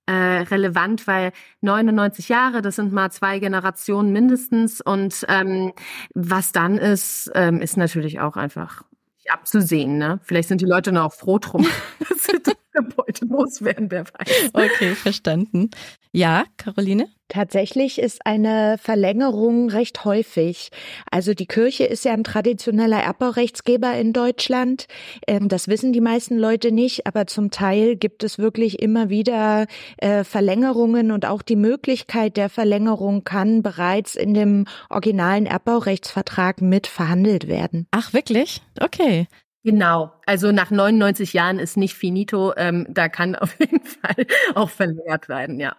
äh, 0.06 0.12
relevant, 0.12 1.06
weil 1.06 1.32
99 1.60 2.28
Jahre, 2.28 2.62
das 2.62 2.76
sind 2.76 2.92
mal 2.92 3.10
zwei 3.10 3.38
Generationen 3.38 4.12
mindestens. 4.12 4.80
Und 4.80 5.24
ähm, 5.28 5.72
was 6.14 6.52
dann 6.52 6.78
ist, 6.78 7.30
ähm, 7.34 7.60
ist 7.60 7.76
natürlich 7.76 8.20
auch 8.20 8.36
einfach 8.36 8.82
abzusehen. 9.28 9.98
Ne? 9.98 10.20
Vielleicht 10.22 10.48
sind 10.48 10.60
die 10.60 10.66
Leute 10.66 10.92
noch 10.92 11.12
froh 11.12 11.38
drum, 11.38 11.66
dass 12.08 12.24
sie 12.24 12.42
das 12.42 12.54
Gebäude 12.72 13.24
loswerden, 13.26 13.90
wer 13.90 14.04
weiß. 14.04 14.50
Okay, 14.52 14.94
verstanden. 14.94 15.70
Ja, 16.16 16.44
Caroline? 16.58 17.08
Tatsächlich 17.26 17.98
ist 17.98 18.24
eine 18.24 18.76
Verlängerung 18.80 19.68
recht 19.68 20.04
häufig. 20.04 20.70
Also 21.10 21.34
die 21.34 21.46
Kirche 21.46 21.82
ist 21.82 22.04
ja 22.04 22.12
ein 22.12 22.22
traditioneller 22.22 23.00
Erbbaurechtsgeber 23.00 23.94
in 23.94 24.12
Deutschland. 24.12 24.86
Ähm, 25.26 25.48
das 25.48 25.66
wissen 25.66 25.92
die 25.92 26.00
meisten 26.00 26.38
Leute 26.38 26.70
nicht, 26.70 27.08
aber 27.08 27.26
zum 27.26 27.50
Teil 27.50 27.96
gibt 27.96 28.22
es 28.22 28.38
wirklich 28.38 28.80
immer 28.80 29.10
wieder 29.10 29.66
äh, 29.96 30.22
Verlängerungen 30.22 31.10
und 31.10 31.26
auch 31.26 31.42
die 31.42 31.56
Möglichkeit 31.56 32.36
der 32.36 32.48
Verlängerung 32.48 33.24
kann 33.24 33.64
bereits 33.64 34.14
in 34.14 34.34
dem 34.34 34.66
originalen 34.90 35.46
Erbbaurechtsvertrag 35.46 36.62
mit 36.62 36.86
verhandelt 36.86 37.48
werden. 37.48 37.88
Ach, 37.90 38.12
wirklich? 38.12 38.62
Okay. 38.80 39.26
Genau. 39.64 40.12
Also 40.26 40.52
nach 40.52 40.70
99 40.70 41.32
Jahren 41.32 41.58
ist 41.58 41.78
nicht 41.78 41.94
finito. 41.94 42.52
Ähm, 42.56 42.86
da 42.90 43.08
kann 43.08 43.34
auf 43.34 43.58
jeden 43.58 43.80
Fall 43.82 44.26
auch 44.54 44.68
verlängert 44.68 45.28
werden, 45.28 45.58
ja. 45.58 45.74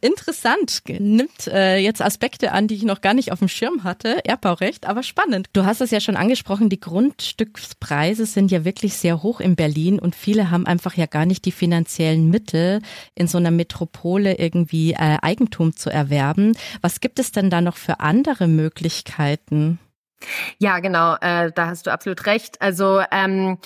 Interessant, 0.00 0.82
nimmt 0.86 1.48
äh, 1.48 1.78
jetzt 1.78 2.00
Aspekte 2.00 2.52
an, 2.52 2.68
die 2.68 2.76
ich 2.76 2.84
noch 2.84 3.00
gar 3.00 3.12
nicht 3.12 3.32
auf 3.32 3.40
dem 3.40 3.48
Schirm 3.48 3.82
hatte, 3.82 4.24
Erbbaurecht, 4.24 4.86
aber 4.86 5.02
spannend. 5.02 5.48
Du 5.52 5.64
hast 5.64 5.80
es 5.80 5.90
ja 5.90 5.98
schon 5.98 6.16
angesprochen, 6.16 6.68
die 6.68 6.78
Grundstückspreise 6.78 8.24
sind 8.24 8.52
ja 8.52 8.64
wirklich 8.64 8.94
sehr 8.94 9.24
hoch 9.24 9.40
in 9.40 9.56
Berlin 9.56 9.98
und 9.98 10.14
viele 10.14 10.52
haben 10.52 10.64
einfach 10.64 10.94
ja 10.94 11.06
gar 11.06 11.26
nicht 11.26 11.44
die 11.44 11.50
finanziellen 11.50 12.30
Mittel, 12.30 12.82
in 13.16 13.26
so 13.26 13.38
einer 13.38 13.50
Metropole 13.50 14.38
irgendwie 14.38 14.92
äh, 14.92 15.18
Eigentum 15.22 15.74
zu 15.74 15.90
erwerben. 15.90 16.56
Was 16.82 17.00
gibt 17.00 17.18
es 17.18 17.32
denn 17.32 17.50
da 17.50 17.60
noch 17.60 17.76
für 17.76 17.98
andere 17.98 18.46
Möglichkeiten? 18.46 19.80
Ja, 20.58 20.78
genau, 20.78 21.16
äh, 21.20 21.50
da 21.52 21.66
hast 21.66 21.88
du 21.88 21.92
absolut 21.92 22.26
recht. 22.26 22.62
Also 22.62 23.02
ähm, 23.10 23.58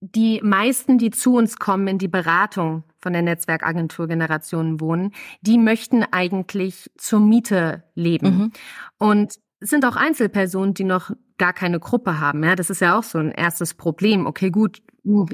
die 0.00 0.40
meisten, 0.42 0.98
die 0.98 1.10
zu 1.10 1.34
uns 1.34 1.56
kommen 1.56 1.88
in 1.88 1.98
die 1.98 2.08
Beratung 2.08 2.84
von 3.02 3.12
der 3.12 3.22
Netzwerkagentur 3.22 4.08
Generationen 4.08 4.80
Wohnen, 4.80 5.12
die 5.40 5.58
möchten 5.58 6.04
eigentlich 6.10 6.90
zur 6.96 7.20
Miete 7.20 7.82
leben. 7.94 8.38
Mhm. 8.38 8.52
Und 8.98 9.34
es 9.60 9.70
sind 9.70 9.84
auch 9.84 9.96
Einzelpersonen, 9.96 10.74
die 10.74 10.84
noch 10.84 11.10
gar 11.38 11.52
keine 11.52 11.80
Gruppe 11.80 12.20
haben. 12.20 12.44
Ja, 12.44 12.54
das 12.54 12.70
ist 12.70 12.80
ja 12.80 12.96
auch 12.96 13.02
so 13.02 13.18
ein 13.18 13.32
erstes 13.32 13.74
Problem. 13.74 14.26
Okay, 14.26 14.50
gut, 14.50 14.82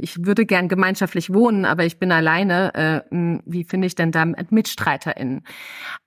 ich 0.01 0.25
würde 0.25 0.47
gern 0.47 0.69
gemeinschaftlich 0.69 1.33
wohnen, 1.33 1.67
aber 1.67 1.85
ich 1.85 1.99
bin 1.99 2.11
alleine. 2.13 2.75
Äh, 3.11 3.41
wie 3.45 3.65
finde 3.65 3.87
ich 3.87 3.95
denn 3.95 4.13
da 4.13 4.25
MitstreiterInnen? 4.25 5.45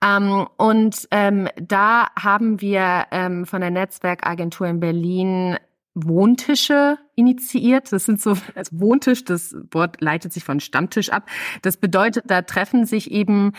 Ähm, 0.04 0.46
und 0.56 1.06
ähm, 1.12 1.48
da 1.56 2.08
haben 2.18 2.60
wir 2.60 3.06
ähm, 3.12 3.46
von 3.46 3.60
der 3.60 3.70
Netzwerkagentur 3.70 4.66
in 4.66 4.80
Berlin 4.80 5.56
Wohntische 5.94 6.98
initiiert. 7.14 7.92
Das 7.92 8.06
sind 8.06 8.20
so, 8.20 8.36
also 8.54 8.80
Wohntisch, 8.80 9.24
das 9.24 9.54
Wort 9.70 10.00
leitet 10.00 10.32
sich 10.32 10.44
von 10.44 10.60
Stammtisch 10.60 11.10
ab. 11.10 11.28
Das 11.60 11.76
bedeutet, 11.76 12.24
da 12.26 12.42
treffen 12.42 12.86
sich 12.86 13.10
eben, 13.10 13.52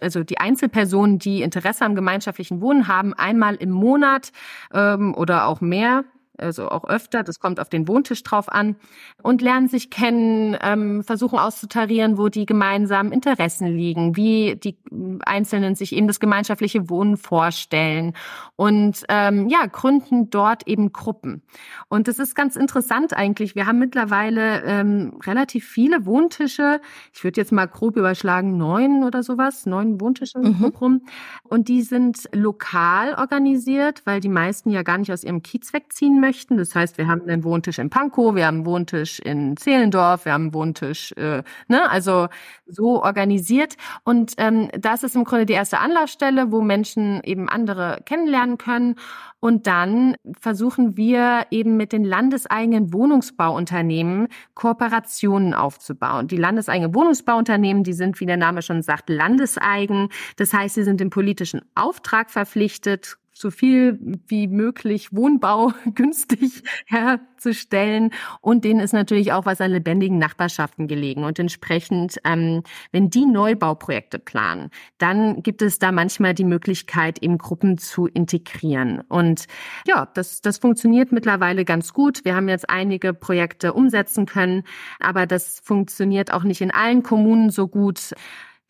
also 0.00 0.24
die 0.24 0.38
Einzelpersonen, 0.38 1.18
die 1.18 1.42
Interesse 1.42 1.84
am 1.84 1.94
gemeinschaftlichen 1.94 2.60
Wohnen 2.60 2.88
haben, 2.88 3.14
einmal 3.14 3.54
im 3.54 3.70
Monat 3.70 4.32
ähm, 4.72 5.14
oder 5.14 5.46
auch 5.46 5.60
mehr 5.60 6.04
also 6.38 6.68
auch 6.68 6.84
öfter, 6.84 7.22
das 7.22 7.38
kommt 7.38 7.60
auf 7.60 7.68
den 7.68 7.86
Wohntisch 7.88 8.22
drauf 8.22 8.50
an, 8.50 8.76
und 9.22 9.42
lernen 9.42 9.68
sich 9.68 9.90
kennen, 9.90 10.56
ähm, 10.60 11.02
versuchen 11.04 11.38
auszutarieren, 11.38 12.18
wo 12.18 12.28
die 12.28 12.46
gemeinsamen 12.46 13.12
Interessen 13.12 13.68
liegen, 13.68 14.16
wie 14.16 14.56
die 14.56 14.76
Einzelnen 15.24 15.74
sich 15.74 15.94
eben 15.94 16.06
das 16.06 16.20
gemeinschaftliche 16.20 16.88
Wohnen 16.90 17.16
vorstellen 17.16 18.14
und 18.56 19.04
ähm, 19.08 19.48
ja, 19.48 19.66
gründen 19.66 20.30
dort 20.30 20.66
eben 20.66 20.92
Gruppen. 20.92 21.42
Und 21.88 22.08
das 22.08 22.18
ist 22.18 22.34
ganz 22.34 22.56
interessant 22.56 23.14
eigentlich. 23.14 23.54
Wir 23.54 23.66
haben 23.66 23.78
mittlerweile 23.78 24.62
ähm, 24.64 25.18
relativ 25.24 25.66
viele 25.66 26.06
Wohntische. 26.06 26.80
Ich 27.12 27.24
würde 27.24 27.40
jetzt 27.40 27.52
mal 27.52 27.66
grob 27.66 27.96
überschlagen, 27.96 28.56
neun 28.56 29.04
oder 29.04 29.22
sowas, 29.22 29.66
neun 29.66 30.00
Wohntische 30.00 30.38
mhm. 30.38 30.72
rum. 30.80 31.02
Und 31.42 31.68
die 31.68 31.82
sind 31.82 32.28
lokal 32.32 33.14
organisiert, 33.14 34.02
weil 34.04 34.20
die 34.20 34.28
meisten 34.28 34.70
ja 34.70 34.82
gar 34.82 34.98
nicht 34.98 35.12
aus 35.12 35.24
ihrem 35.24 35.42
Kiez 35.42 35.72
wegziehen 35.72 36.23
möchten. 36.24 36.56
Das 36.56 36.74
heißt, 36.74 36.96
wir 36.96 37.06
haben 37.06 37.22
einen 37.22 37.44
Wohntisch 37.44 37.78
in 37.78 37.90
Pankow, 37.90 38.34
wir 38.34 38.46
haben 38.46 38.58
einen 38.58 38.66
Wohntisch 38.66 39.18
in 39.18 39.56
Zehlendorf, 39.58 40.24
wir 40.24 40.32
haben 40.32 40.44
einen 40.44 40.54
Wohntisch, 40.54 41.12
äh, 41.12 41.42
ne, 41.68 41.90
also 41.90 42.28
so 42.66 43.02
organisiert. 43.02 43.74
Und 44.04 44.32
ähm, 44.38 44.68
das 44.78 45.02
ist 45.02 45.16
im 45.16 45.24
Grunde 45.24 45.44
die 45.44 45.52
erste 45.52 45.78
Anlaufstelle, 45.78 46.50
wo 46.50 46.62
Menschen 46.62 47.20
eben 47.24 47.48
andere 47.48 48.00
kennenlernen 48.06 48.56
können. 48.56 48.96
Und 49.40 49.66
dann 49.66 50.16
versuchen 50.40 50.96
wir 50.96 51.46
eben 51.50 51.76
mit 51.76 51.92
den 51.92 52.04
landeseigenen 52.04 52.94
Wohnungsbauunternehmen 52.94 54.28
Kooperationen 54.54 55.52
aufzubauen. 55.52 56.28
Die 56.28 56.38
landeseigenen 56.38 56.94
Wohnungsbauunternehmen, 56.94 57.84
die 57.84 57.92
sind, 57.92 58.20
wie 58.20 58.26
der 58.26 58.38
Name 58.38 58.62
schon 58.62 58.80
sagt, 58.80 59.10
landeseigen. 59.10 60.08
Das 60.36 60.54
heißt, 60.54 60.76
sie 60.76 60.84
sind 60.84 61.02
im 61.02 61.10
politischen 61.10 61.60
Auftrag 61.74 62.30
verpflichtet, 62.30 63.18
so 63.34 63.50
viel 63.50 63.98
wie 64.28 64.46
möglich 64.46 65.12
Wohnbau 65.12 65.72
günstig 65.94 66.62
herzustellen. 66.86 68.10
Und 68.40 68.64
denen 68.64 68.80
ist 68.80 68.92
natürlich 68.92 69.32
auch 69.32 69.44
was 69.44 69.60
an 69.60 69.72
lebendigen 69.72 70.18
Nachbarschaften 70.18 70.86
gelegen. 70.86 71.24
Und 71.24 71.38
entsprechend, 71.40 72.18
ähm, 72.24 72.62
wenn 72.92 73.10
die 73.10 73.26
Neubauprojekte 73.26 74.20
planen, 74.20 74.70
dann 74.98 75.42
gibt 75.42 75.62
es 75.62 75.80
da 75.80 75.90
manchmal 75.90 76.32
die 76.32 76.44
Möglichkeit, 76.44 77.22
eben 77.22 77.36
Gruppen 77.36 77.76
zu 77.76 78.06
integrieren. 78.06 79.00
Und 79.08 79.46
ja, 79.86 80.06
das, 80.14 80.40
das 80.40 80.58
funktioniert 80.58 81.10
mittlerweile 81.10 81.64
ganz 81.64 81.92
gut. 81.92 82.24
Wir 82.24 82.36
haben 82.36 82.48
jetzt 82.48 82.70
einige 82.70 83.12
Projekte 83.12 83.72
umsetzen 83.72 84.26
können, 84.26 84.62
aber 85.00 85.26
das 85.26 85.60
funktioniert 85.60 86.32
auch 86.32 86.44
nicht 86.44 86.60
in 86.60 86.70
allen 86.70 87.02
Kommunen 87.02 87.50
so 87.50 87.66
gut 87.66 88.14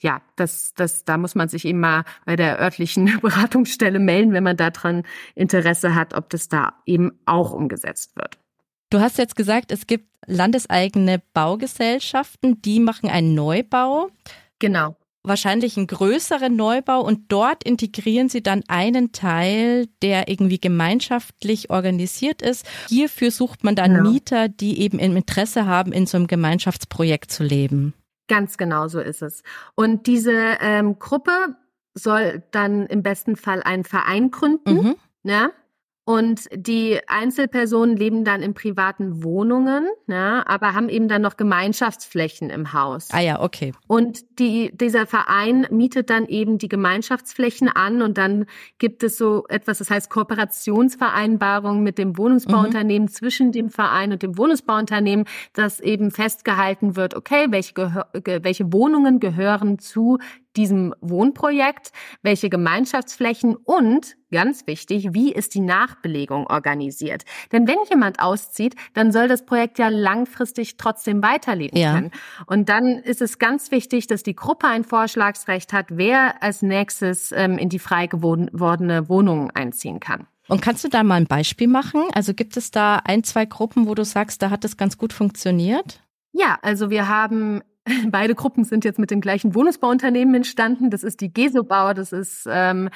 ja, 0.00 0.20
das, 0.36 0.74
das, 0.74 1.04
da 1.04 1.16
muss 1.16 1.34
man 1.34 1.48
sich 1.48 1.64
eben 1.64 1.80
mal 1.80 2.04
bei 2.24 2.36
der 2.36 2.60
örtlichen 2.60 3.18
Beratungsstelle 3.22 3.98
melden, 3.98 4.32
wenn 4.32 4.44
man 4.44 4.56
daran 4.56 5.04
Interesse 5.34 5.94
hat, 5.94 6.14
ob 6.14 6.30
das 6.30 6.48
da 6.48 6.74
eben 6.86 7.18
auch 7.26 7.52
umgesetzt 7.52 8.16
wird. 8.16 8.38
Du 8.90 9.00
hast 9.00 9.18
jetzt 9.18 9.34
gesagt, 9.34 9.72
es 9.72 9.86
gibt 9.86 10.08
landeseigene 10.26 11.20
Baugesellschaften, 11.32 12.62
die 12.62 12.80
machen 12.80 13.08
einen 13.08 13.34
Neubau. 13.34 14.10
Genau. 14.58 14.96
Wahrscheinlich 15.26 15.78
einen 15.78 15.86
größeren 15.86 16.54
Neubau 16.54 17.00
und 17.00 17.32
dort 17.32 17.64
integrieren 17.64 18.28
sie 18.28 18.42
dann 18.42 18.62
einen 18.68 19.12
Teil, 19.12 19.86
der 20.02 20.28
irgendwie 20.28 20.60
gemeinschaftlich 20.60 21.70
organisiert 21.70 22.42
ist. 22.42 22.66
Hierfür 22.90 23.30
sucht 23.30 23.64
man 23.64 23.74
dann 23.74 23.94
genau. 23.94 24.10
Mieter, 24.10 24.48
die 24.48 24.80
eben 24.80 24.98
im 24.98 25.16
Interesse 25.16 25.64
haben, 25.64 25.92
in 25.92 26.06
so 26.06 26.18
einem 26.18 26.26
Gemeinschaftsprojekt 26.26 27.30
zu 27.30 27.42
leben. 27.42 27.94
Ganz 28.28 28.56
genau 28.56 28.88
so 28.88 29.00
ist 29.00 29.22
es. 29.22 29.42
Und 29.74 30.06
diese 30.06 30.56
ähm, 30.60 30.98
Gruppe 30.98 31.56
soll 31.94 32.42
dann 32.50 32.86
im 32.86 33.02
besten 33.02 33.36
Fall 33.36 33.62
einen 33.62 33.84
Verein 33.84 34.30
gründen. 34.30 34.74
Mhm. 34.74 34.96
Ja? 35.22 35.50
Und 36.06 36.48
die 36.54 37.00
Einzelpersonen 37.06 37.96
leben 37.96 38.24
dann 38.24 38.42
in 38.42 38.52
privaten 38.52 39.24
Wohnungen, 39.24 39.86
ja, 40.06 40.46
aber 40.46 40.74
haben 40.74 40.90
eben 40.90 41.08
dann 41.08 41.22
noch 41.22 41.38
Gemeinschaftsflächen 41.38 42.50
im 42.50 42.74
Haus. 42.74 43.08
Ah 43.10 43.20
ja, 43.20 43.40
okay. 43.40 43.72
Und 43.86 44.38
die, 44.38 44.70
dieser 44.76 45.06
Verein 45.06 45.66
mietet 45.70 46.10
dann 46.10 46.26
eben 46.26 46.58
die 46.58 46.68
Gemeinschaftsflächen 46.68 47.70
an 47.70 48.02
und 48.02 48.18
dann 48.18 48.44
gibt 48.78 49.02
es 49.02 49.16
so 49.16 49.46
etwas, 49.48 49.78
das 49.78 49.88
heißt 49.88 50.10
Kooperationsvereinbarung 50.10 51.82
mit 51.82 51.96
dem 51.96 52.18
Wohnungsbauunternehmen 52.18 53.08
mhm. 53.08 53.12
zwischen 53.12 53.52
dem 53.52 53.70
Verein 53.70 54.12
und 54.12 54.22
dem 54.22 54.36
Wohnungsbauunternehmen, 54.36 55.24
dass 55.54 55.80
eben 55.80 56.10
festgehalten 56.10 56.96
wird, 56.96 57.14
okay, 57.14 57.46
welche, 57.48 57.72
welche 58.42 58.72
Wohnungen 58.74 59.20
gehören 59.20 59.78
zu 59.78 60.18
diesem 60.56 60.94
Wohnprojekt, 61.00 61.92
welche 62.22 62.48
Gemeinschaftsflächen 62.50 63.56
und 63.56 64.16
ganz 64.30 64.66
wichtig, 64.66 65.08
wie 65.12 65.32
ist 65.32 65.54
die 65.54 65.60
Nachbelegung 65.60 66.46
organisiert? 66.46 67.24
Denn 67.52 67.68
wenn 67.68 67.78
jemand 67.88 68.20
auszieht, 68.20 68.74
dann 68.92 69.12
soll 69.12 69.28
das 69.28 69.46
Projekt 69.46 69.78
ja 69.78 69.88
langfristig 69.88 70.76
trotzdem 70.76 71.22
weiterleben 71.22 71.78
ja. 71.78 71.94
können. 71.94 72.10
Und 72.46 72.68
dann 72.68 72.98
ist 72.98 73.22
es 73.22 73.38
ganz 73.38 73.70
wichtig, 73.70 74.06
dass 74.06 74.22
die 74.22 74.34
Gruppe 74.34 74.66
ein 74.66 74.84
Vorschlagsrecht 74.84 75.72
hat, 75.72 75.86
wer 75.90 76.42
als 76.42 76.62
nächstes 76.62 77.32
ähm, 77.32 77.58
in 77.58 77.68
die 77.68 77.78
frei 77.78 78.06
gewordene 78.06 79.08
Wohnung 79.08 79.50
einziehen 79.50 80.00
kann. 80.00 80.26
Und 80.48 80.60
kannst 80.60 80.84
du 80.84 80.88
da 80.88 81.02
mal 81.02 81.14
ein 81.14 81.26
Beispiel 81.26 81.68
machen? 81.68 82.02
Also 82.12 82.34
gibt 82.34 82.56
es 82.56 82.70
da 82.70 82.96
ein, 83.04 83.24
zwei 83.24 83.46
Gruppen, 83.46 83.86
wo 83.86 83.94
du 83.94 84.04
sagst, 84.04 84.42
da 84.42 84.50
hat 84.50 84.64
es 84.64 84.76
ganz 84.76 84.98
gut 84.98 85.12
funktioniert? 85.12 86.02
Ja, 86.32 86.58
also 86.62 86.90
wir 86.90 87.08
haben 87.08 87.62
Beide 88.08 88.34
Gruppen 88.34 88.64
sind 88.64 88.84
jetzt 88.84 88.98
mit 88.98 89.10
dem 89.10 89.20
gleichen 89.20 89.54
Wohnungsbauunternehmen 89.54 90.34
entstanden. 90.34 90.90
Das 90.90 91.02
ist 91.02 91.20
die 91.20 91.32
Gesobau, 91.32 91.92
das 91.92 92.12
ist 92.12 92.46
ähm, 92.50 92.88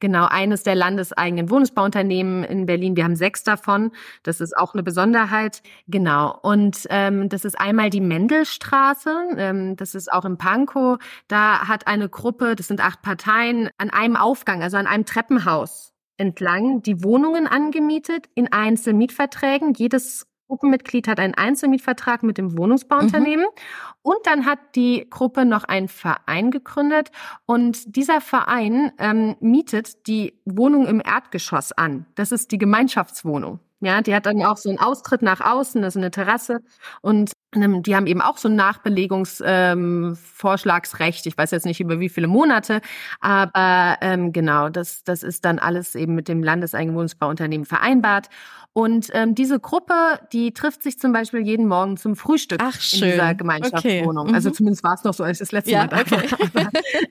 genau 0.00 0.26
eines 0.26 0.62
der 0.62 0.74
landeseigenen 0.74 1.48
Wohnungsbauunternehmen 1.50 2.44
in 2.44 2.66
Berlin. 2.66 2.96
Wir 2.96 3.04
haben 3.04 3.16
sechs 3.16 3.42
davon. 3.42 3.92
Das 4.22 4.40
ist 4.40 4.56
auch 4.56 4.74
eine 4.74 4.82
Besonderheit. 4.82 5.62
Genau. 5.88 6.38
Und 6.42 6.86
ähm, 6.90 7.28
das 7.28 7.44
ist 7.44 7.58
einmal 7.58 7.88
die 7.88 8.02
Mendelstraße. 8.02 9.28
Ähm, 9.38 9.76
das 9.76 9.94
ist 9.94 10.12
auch 10.12 10.26
in 10.26 10.36
Pankow. 10.36 10.98
Da 11.28 11.66
hat 11.66 11.86
eine 11.86 12.08
Gruppe, 12.08 12.54
das 12.54 12.68
sind 12.68 12.84
acht 12.84 13.00
Parteien, 13.00 13.70
an 13.78 13.90
einem 13.90 14.16
Aufgang, 14.16 14.62
also 14.62 14.76
an 14.76 14.86
einem 14.86 15.06
Treppenhaus 15.06 15.92
entlang 16.16 16.82
die 16.82 17.02
Wohnungen 17.02 17.46
angemietet 17.46 18.26
in 18.34 18.52
Einzelmietverträgen. 18.52 19.74
Jedes 19.74 20.26
Gruppenmitglied 20.48 21.08
hat 21.08 21.18
einen 21.18 21.34
Einzelmietvertrag 21.34 22.22
mit 22.22 22.38
dem 22.38 22.56
Wohnungsbauunternehmen 22.56 23.46
mhm. 23.46 23.98
und 24.02 24.18
dann 24.24 24.46
hat 24.46 24.58
die 24.74 25.06
Gruppe 25.08 25.44
noch 25.44 25.64
einen 25.64 25.88
Verein 25.88 26.50
gegründet 26.50 27.10
und 27.46 27.96
dieser 27.96 28.20
Verein 28.20 28.92
ähm, 28.98 29.36
mietet 29.40 30.06
die 30.06 30.38
Wohnung 30.44 30.86
im 30.86 31.00
Erdgeschoss 31.04 31.72
an. 31.72 32.06
Das 32.14 32.32
ist 32.32 32.52
die 32.52 32.58
Gemeinschaftswohnung. 32.58 33.60
Ja, 33.80 34.00
die 34.00 34.14
hat 34.14 34.26
dann 34.26 34.42
auch 34.42 34.56
so 34.56 34.70
einen 34.70 34.78
Austritt 34.78 35.20
nach 35.20 35.40
außen, 35.40 35.82
das 35.82 35.94
ist 35.94 36.00
eine 36.00 36.10
Terrasse 36.10 36.60
und 37.02 37.32
die 37.54 37.96
haben 37.96 38.06
eben 38.06 38.20
auch 38.20 38.36
so 38.38 38.48
ein 38.48 38.56
Nachbelegungsvorschlagsrecht. 38.56 41.26
Ähm, 41.26 41.30
ich 41.30 41.38
weiß 41.38 41.50
jetzt 41.50 41.66
nicht 41.66 41.80
über 41.80 42.00
wie 42.00 42.08
viele 42.08 42.26
Monate, 42.26 42.80
aber 43.20 43.98
ähm, 44.00 44.32
genau, 44.32 44.68
das, 44.68 45.04
das 45.04 45.22
ist 45.22 45.44
dann 45.44 45.58
alles 45.58 45.94
eben 45.94 46.14
mit 46.14 46.28
dem 46.28 46.42
Landeseigenwohnungsbauunternehmen 46.42 47.66
vereinbart. 47.66 48.30
Und 48.76 49.06
ähm, 49.12 49.36
diese 49.36 49.60
Gruppe, 49.60 49.94
die 50.32 50.52
trifft 50.52 50.82
sich 50.82 50.98
zum 50.98 51.12
Beispiel 51.12 51.42
jeden 51.42 51.68
Morgen 51.68 51.96
zum 51.96 52.16
Frühstück 52.16 52.58
Ach, 52.60 52.80
schön. 52.80 53.04
in 53.04 53.10
dieser 53.12 53.34
Gemeinschaftswohnung. 53.36 54.26
Okay. 54.26 54.34
Also 54.34 54.48
mhm. 54.48 54.54
zumindest 54.54 54.82
war 54.82 54.94
es 54.94 55.04
noch 55.04 55.14
so, 55.14 55.22
als 55.22 55.36
ich 55.36 55.46
das 55.46 55.52
letzte 55.52 55.70
ja, 55.70 55.82
Mal 55.82 55.86
da 55.86 56.00
okay. 56.00 56.28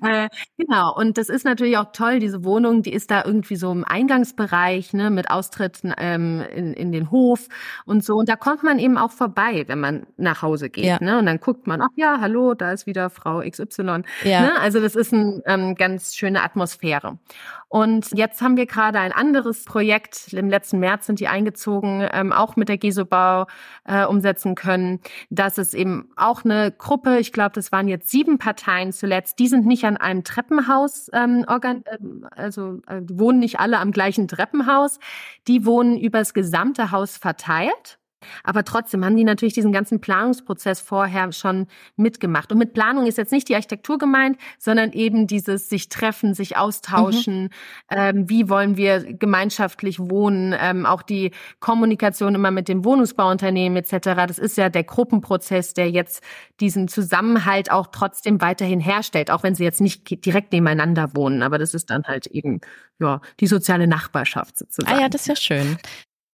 war. 0.01 0.25
äh, 0.25 0.29
genau. 0.57 0.93
Und 0.93 1.17
das 1.17 1.29
ist 1.29 1.45
natürlich 1.45 1.77
auch 1.77 1.93
toll, 1.93 2.19
diese 2.19 2.43
Wohnung, 2.43 2.81
die 2.81 2.91
ist 2.91 3.11
da 3.11 3.23
irgendwie 3.23 3.55
so 3.55 3.71
im 3.71 3.85
Eingangsbereich, 3.85 4.91
ne, 4.91 5.09
mit 5.09 5.31
Austritten 5.31 5.93
ähm, 5.97 6.43
in, 6.53 6.73
in 6.73 6.91
den 6.91 7.11
Hof 7.11 7.47
und 7.85 8.03
so. 8.03 8.15
Und 8.15 8.27
da 8.27 8.35
kommt 8.35 8.63
man 8.63 8.77
eben 8.77 8.97
auch 8.97 9.11
vorbei, 9.11 9.63
wenn 9.67 9.79
man 9.79 10.05
nach 10.17 10.32
Hause 10.41 10.69
geht. 10.69 10.85
Ja. 10.85 10.97
Ne? 11.01 11.19
Und 11.19 11.25
dann 11.25 11.39
guckt 11.39 11.67
man, 11.67 11.81
ach 11.81 11.89
ja, 11.95 12.17
hallo, 12.19 12.53
da 12.53 12.71
ist 12.71 12.85
wieder 12.85 13.09
Frau 13.09 13.41
XY. 13.41 14.03
Ja. 14.23 14.41
Ne? 14.41 14.51
Also 14.59 14.79
das 14.79 14.95
ist 14.95 15.13
eine 15.13 15.41
ähm, 15.45 15.75
ganz 15.75 16.15
schöne 16.15 16.43
Atmosphäre. 16.43 17.17
Und 17.73 18.11
jetzt 18.13 18.43
haben 18.43 18.55
wir 18.55 18.67
gerade 18.67 18.99
ein 18.99 19.11
anderes 19.11 19.65
Projekt. 19.65 20.31
Im 20.31 20.47
letzten 20.47 20.77
März 20.77 21.07
sind 21.07 21.19
die 21.19 21.27
eingezogen, 21.27 22.07
ähm, 22.13 22.31
auch 22.31 22.55
mit 22.55 22.69
der 22.69 22.77
Gesobau 22.77 23.47
äh, 23.85 24.05
umsetzen 24.05 24.53
können. 24.53 24.99
Das 25.31 25.57
ist 25.57 25.73
eben 25.73 26.11
auch 26.15 26.45
eine 26.45 26.71
Gruppe. 26.71 27.17
Ich 27.17 27.33
glaube, 27.33 27.53
das 27.55 27.71
waren 27.71 27.87
jetzt 27.87 28.11
sieben 28.11 28.37
Parteien 28.37 28.91
zuletzt. 28.91 29.39
Die 29.39 29.47
sind 29.47 29.65
nicht 29.65 29.85
an 29.85 29.97
einem 29.97 30.23
Treppenhaus, 30.23 31.09
ähm, 31.13 31.45
organ 31.47 31.83
äh, 31.85 31.97
also 32.35 32.79
äh, 32.85 33.01
wohnen 33.09 33.39
nicht 33.39 33.59
alle 33.59 33.79
am 33.79 33.91
gleichen 33.91 34.27
Treppenhaus. 34.27 34.99
Die 35.47 35.65
wohnen 35.65 35.97
übers 35.97 36.35
gesamte 36.35 36.91
Haus 36.91 37.17
verteilt. 37.17 37.97
Aber 38.43 38.63
trotzdem 38.63 39.03
haben 39.03 39.15
die 39.15 39.23
natürlich 39.23 39.53
diesen 39.53 39.71
ganzen 39.71 39.99
Planungsprozess 39.99 40.79
vorher 40.79 41.31
schon 41.31 41.67
mitgemacht. 41.95 42.51
Und 42.51 42.57
mit 42.57 42.73
Planung 42.73 43.05
ist 43.05 43.17
jetzt 43.17 43.31
nicht 43.31 43.49
die 43.49 43.55
Architektur 43.55 43.97
gemeint, 43.97 44.37
sondern 44.57 44.91
eben 44.91 45.27
dieses 45.27 45.69
sich 45.69 45.89
treffen, 45.89 46.33
sich 46.33 46.57
austauschen. 46.57 47.43
Mhm. 47.43 47.49
Ähm, 47.89 48.29
wie 48.29 48.49
wollen 48.49 48.77
wir 48.77 49.13
gemeinschaftlich 49.13 49.99
wohnen? 49.99 50.55
Ähm, 50.59 50.85
auch 50.85 51.01
die 51.01 51.31
Kommunikation 51.59 52.35
immer 52.35 52.51
mit 52.51 52.67
dem 52.67 52.85
Wohnungsbauunternehmen 52.85 53.77
etc. 53.77 54.25
Das 54.27 54.39
ist 54.39 54.57
ja 54.57 54.69
der 54.69 54.83
Gruppenprozess, 54.83 55.73
der 55.73 55.89
jetzt 55.89 56.23
diesen 56.59 56.87
Zusammenhalt 56.87 57.71
auch 57.71 57.87
trotzdem 57.87 58.41
weiterhin 58.41 58.79
herstellt, 58.79 59.31
auch 59.31 59.43
wenn 59.43 59.55
sie 59.55 59.63
jetzt 59.63 59.81
nicht 59.81 60.25
direkt 60.25 60.51
nebeneinander 60.51 61.15
wohnen. 61.15 61.43
Aber 61.43 61.57
das 61.57 61.73
ist 61.73 61.89
dann 61.89 62.03
halt 62.03 62.27
eben 62.27 62.61
ja 62.99 63.21
die 63.39 63.47
soziale 63.47 63.87
Nachbarschaft 63.87 64.57
sozusagen. 64.59 64.97
Ah 64.97 65.01
ja, 65.01 65.09
das 65.09 65.21
ist 65.21 65.27
ja 65.27 65.35
schön. 65.35 65.77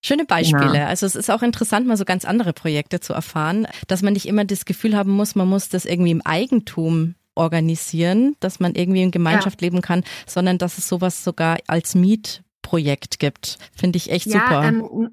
Schöne 0.01 0.25
Beispiele. 0.25 0.77
Ja. 0.77 0.87
Also 0.87 1.05
es 1.05 1.15
ist 1.15 1.29
auch 1.29 1.41
interessant, 1.41 1.85
mal 1.87 1.97
so 1.97 2.05
ganz 2.05 2.23
andere 2.25 2.53
Projekte 2.53 2.99
zu 2.99 3.13
erfahren, 3.13 3.67
dass 3.87 4.01
man 4.01 4.13
nicht 4.13 4.27
immer 4.27 4.45
das 4.45 4.65
Gefühl 4.65 4.95
haben 4.95 5.11
muss, 5.11 5.35
man 5.35 5.47
muss 5.47 5.69
das 5.69 5.85
irgendwie 5.85 6.11
im 6.11 6.21
Eigentum 6.21 7.15
organisieren, 7.35 8.35
dass 8.39 8.59
man 8.59 8.75
irgendwie 8.75 9.01
in 9.01 9.11
Gemeinschaft 9.11 9.61
ja. 9.61 9.67
leben 9.67 9.81
kann, 9.81 10.03
sondern 10.25 10.57
dass 10.57 10.77
es 10.77 10.87
sowas 10.87 11.23
sogar 11.23 11.57
als 11.67 11.95
Mietprojekt 11.95 13.19
gibt. 13.19 13.57
Finde 13.75 13.97
ich 13.97 14.11
echt 14.11 14.27
ja, 14.27 14.33
super. 14.33 14.63
Ähm, 14.63 15.09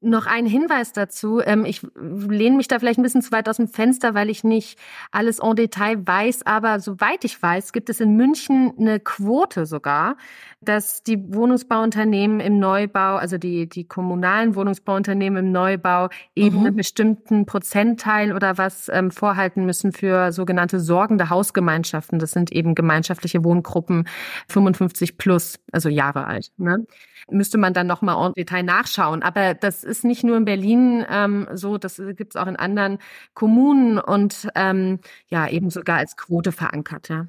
noch 0.00 0.26
ein 0.26 0.46
Hinweis 0.46 0.92
dazu. 0.92 1.40
Ähm, 1.40 1.64
ich 1.64 1.86
lehne 1.94 2.56
mich 2.56 2.68
da 2.68 2.78
vielleicht 2.78 2.98
ein 2.98 3.02
bisschen 3.02 3.22
zu 3.22 3.32
weit 3.32 3.48
aus 3.48 3.58
dem 3.58 3.68
Fenster, 3.68 4.14
weil 4.14 4.30
ich 4.30 4.44
nicht 4.44 4.78
alles 5.10 5.38
en 5.40 5.56
Detail 5.56 6.06
weiß. 6.06 6.46
Aber 6.46 6.80
soweit 6.80 7.24
ich 7.24 7.40
weiß, 7.40 7.72
gibt 7.72 7.90
es 7.90 8.00
in 8.00 8.16
München 8.16 8.72
eine 8.78 9.00
Quote 9.00 9.66
sogar, 9.66 10.16
dass 10.60 11.02
die 11.02 11.34
Wohnungsbauunternehmen 11.34 12.40
im 12.40 12.58
Neubau, 12.58 13.16
also 13.16 13.36
die, 13.36 13.68
die 13.68 13.84
kommunalen 13.84 14.54
Wohnungsbauunternehmen 14.54 15.46
im 15.46 15.52
Neubau 15.52 16.08
eben 16.34 16.60
mhm. 16.60 16.66
einen 16.66 16.76
bestimmten 16.76 17.46
Prozentteil 17.46 18.32
oder 18.34 18.58
was 18.58 18.88
ähm, 18.88 19.10
vorhalten 19.10 19.66
müssen 19.66 19.92
für 19.92 20.32
sogenannte 20.32 20.80
sorgende 20.80 21.30
Hausgemeinschaften. 21.30 22.18
Das 22.18 22.32
sind 22.32 22.52
eben 22.52 22.74
gemeinschaftliche 22.74 23.44
Wohngruppen 23.44 24.08
55 24.48 25.18
plus, 25.18 25.58
also 25.72 25.88
Jahre 25.88 26.26
alt. 26.26 26.52
Ne? 26.56 26.86
Müsste 27.28 27.58
man 27.58 27.74
dann 27.74 27.86
nochmal 27.86 28.26
en 28.26 28.32
Detail 28.34 28.62
nachschauen. 28.62 29.22
Aber 29.22 29.54
das 29.54 29.84
ist 29.84 30.04
nicht 30.04 30.24
nur 30.24 30.36
in 30.36 30.44
Berlin 30.44 31.04
ähm, 31.08 31.48
so, 31.54 31.78
das 31.78 32.00
gibt 32.16 32.34
es 32.34 32.40
auch 32.40 32.46
in 32.46 32.56
anderen 32.56 32.98
Kommunen 33.34 33.98
und 33.98 34.48
ähm, 34.54 35.00
ja, 35.28 35.48
eben 35.48 35.70
sogar 35.70 35.98
als 35.98 36.16
Quote 36.16 36.52
verankert, 36.52 37.08
ja. 37.08 37.26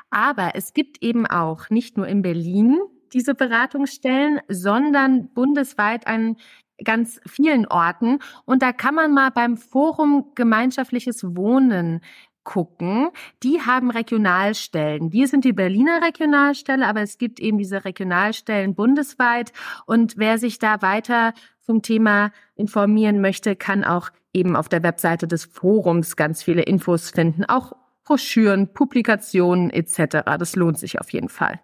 Aber 0.09 0.51
es 0.55 0.73
gibt 0.73 1.01
eben 1.01 1.25
auch 1.25 1.69
nicht 1.69 1.95
nur 1.95 2.09
in 2.09 2.23
Berlin 2.23 2.81
diese 3.13 3.33
Beratungsstellen, 3.33 4.41
sondern 4.49 5.29
bundesweit 5.29 6.07
an 6.07 6.35
ganz 6.83 7.21
vielen 7.25 7.65
Orten. 7.67 8.19
Und 8.43 8.61
da 8.61 8.73
kann 8.73 8.95
man 8.95 9.13
mal 9.13 9.31
beim 9.31 9.55
Forum 9.55 10.33
Gemeinschaftliches 10.35 11.23
Wohnen 11.37 12.01
gucken. 12.47 13.09
Die 13.43 13.59
haben 13.59 13.91
Regionalstellen. 13.91 15.11
Wir 15.11 15.27
sind 15.27 15.43
die 15.43 15.51
Berliner 15.51 16.01
Regionalstelle, 16.01 16.87
aber 16.87 17.01
es 17.01 17.17
gibt 17.17 17.41
eben 17.41 17.57
diese 17.57 17.83
Regionalstellen 17.83 18.73
bundesweit. 18.73 19.51
Und 19.85 20.17
wer 20.17 20.37
sich 20.37 20.57
da 20.57 20.81
weiter 20.81 21.33
zum 21.59 21.81
Thema 21.81 22.31
informieren 22.55 23.19
möchte, 23.19 23.57
kann 23.57 23.83
auch 23.83 24.11
eben 24.31 24.55
auf 24.55 24.69
der 24.69 24.81
Webseite 24.81 25.27
des 25.27 25.43
Forums 25.43 26.15
ganz 26.15 26.41
viele 26.41 26.61
Infos 26.61 27.09
finden, 27.09 27.43
auch 27.43 27.73
Broschüren, 28.05 28.71
Publikationen 28.71 29.69
etc. 29.69 30.23
Das 30.39 30.55
lohnt 30.55 30.79
sich 30.79 31.01
auf 31.01 31.11
jeden 31.11 31.29
Fall. 31.29 31.59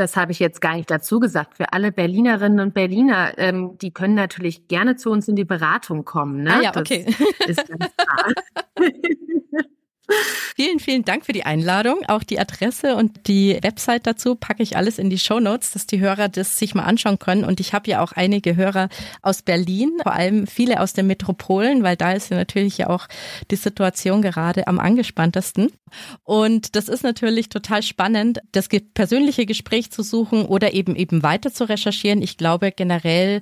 Das 0.00 0.16
habe 0.16 0.32
ich 0.32 0.38
jetzt 0.38 0.62
gar 0.62 0.76
nicht 0.76 0.90
dazu 0.90 1.20
gesagt. 1.20 1.58
Für 1.58 1.74
alle 1.74 1.92
Berlinerinnen 1.92 2.58
und 2.60 2.72
Berliner, 2.72 3.34
ähm, 3.36 3.76
die 3.76 3.90
können 3.90 4.14
natürlich 4.14 4.66
gerne 4.66 4.96
zu 4.96 5.10
uns 5.10 5.28
in 5.28 5.36
die 5.36 5.44
Beratung 5.44 6.06
kommen. 6.06 6.42
Ne? 6.44 6.54
Ah 6.54 6.62
ja, 6.62 6.72
okay. 6.74 7.04
Das 7.40 7.50
ist 7.50 7.68
ganz 7.68 7.90
klar. 7.96 8.32
Vielen, 10.56 10.78
vielen 10.78 11.04
Dank 11.04 11.24
für 11.24 11.32
die 11.32 11.44
Einladung. 11.44 12.00
Auch 12.08 12.22
die 12.22 12.38
Adresse 12.38 12.96
und 12.96 13.26
die 13.28 13.58
Website 13.62 14.06
dazu 14.06 14.34
packe 14.34 14.62
ich 14.62 14.76
alles 14.76 14.98
in 14.98 15.08
die 15.08 15.18
Show 15.18 15.40
Notes, 15.40 15.72
dass 15.72 15.86
die 15.86 16.00
Hörer 16.00 16.28
das 16.28 16.58
sich 16.58 16.74
mal 16.74 16.82
anschauen 16.82 17.18
können. 17.18 17.44
Und 17.44 17.60
ich 17.60 17.72
habe 17.72 17.90
ja 17.90 18.02
auch 18.02 18.12
einige 18.12 18.56
Hörer 18.56 18.88
aus 19.22 19.42
Berlin, 19.42 19.90
vor 20.02 20.12
allem 20.12 20.46
viele 20.46 20.80
aus 20.80 20.92
den 20.92 21.06
Metropolen, 21.06 21.82
weil 21.82 21.96
da 21.96 22.12
ist 22.12 22.30
ja 22.30 22.36
natürlich 22.36 22.78
ja 22.78 22.88
auch 22.88 23.06
die 23.50 23.56
Situation 23.56 24.22
gerade 24.22 24.66
am 24.66 24.78
angespanntesten. 24.78 25.72
Und 26.24 26.76
das 26.76 26.88
ist 26.88 27.02
natürlich 27.02 27.48
total 27.48 27.82
spannend, 27.82 28.40
das 28.52 28.68
persönliche 28.94 29.46
Gespräch 29.46 29.90
zu 29.90 30.02
suchen 30.02 30.44
oder 30.44 30.74
eben 30.74 30.94
eben 30.96 31.22
weiter 31.22 31.52
zu 31.52 31.68
recherchieren. 31.68 32.22
Ich 32.22 32.36
glaube 32.36 32.72
generell, 32.72 33.40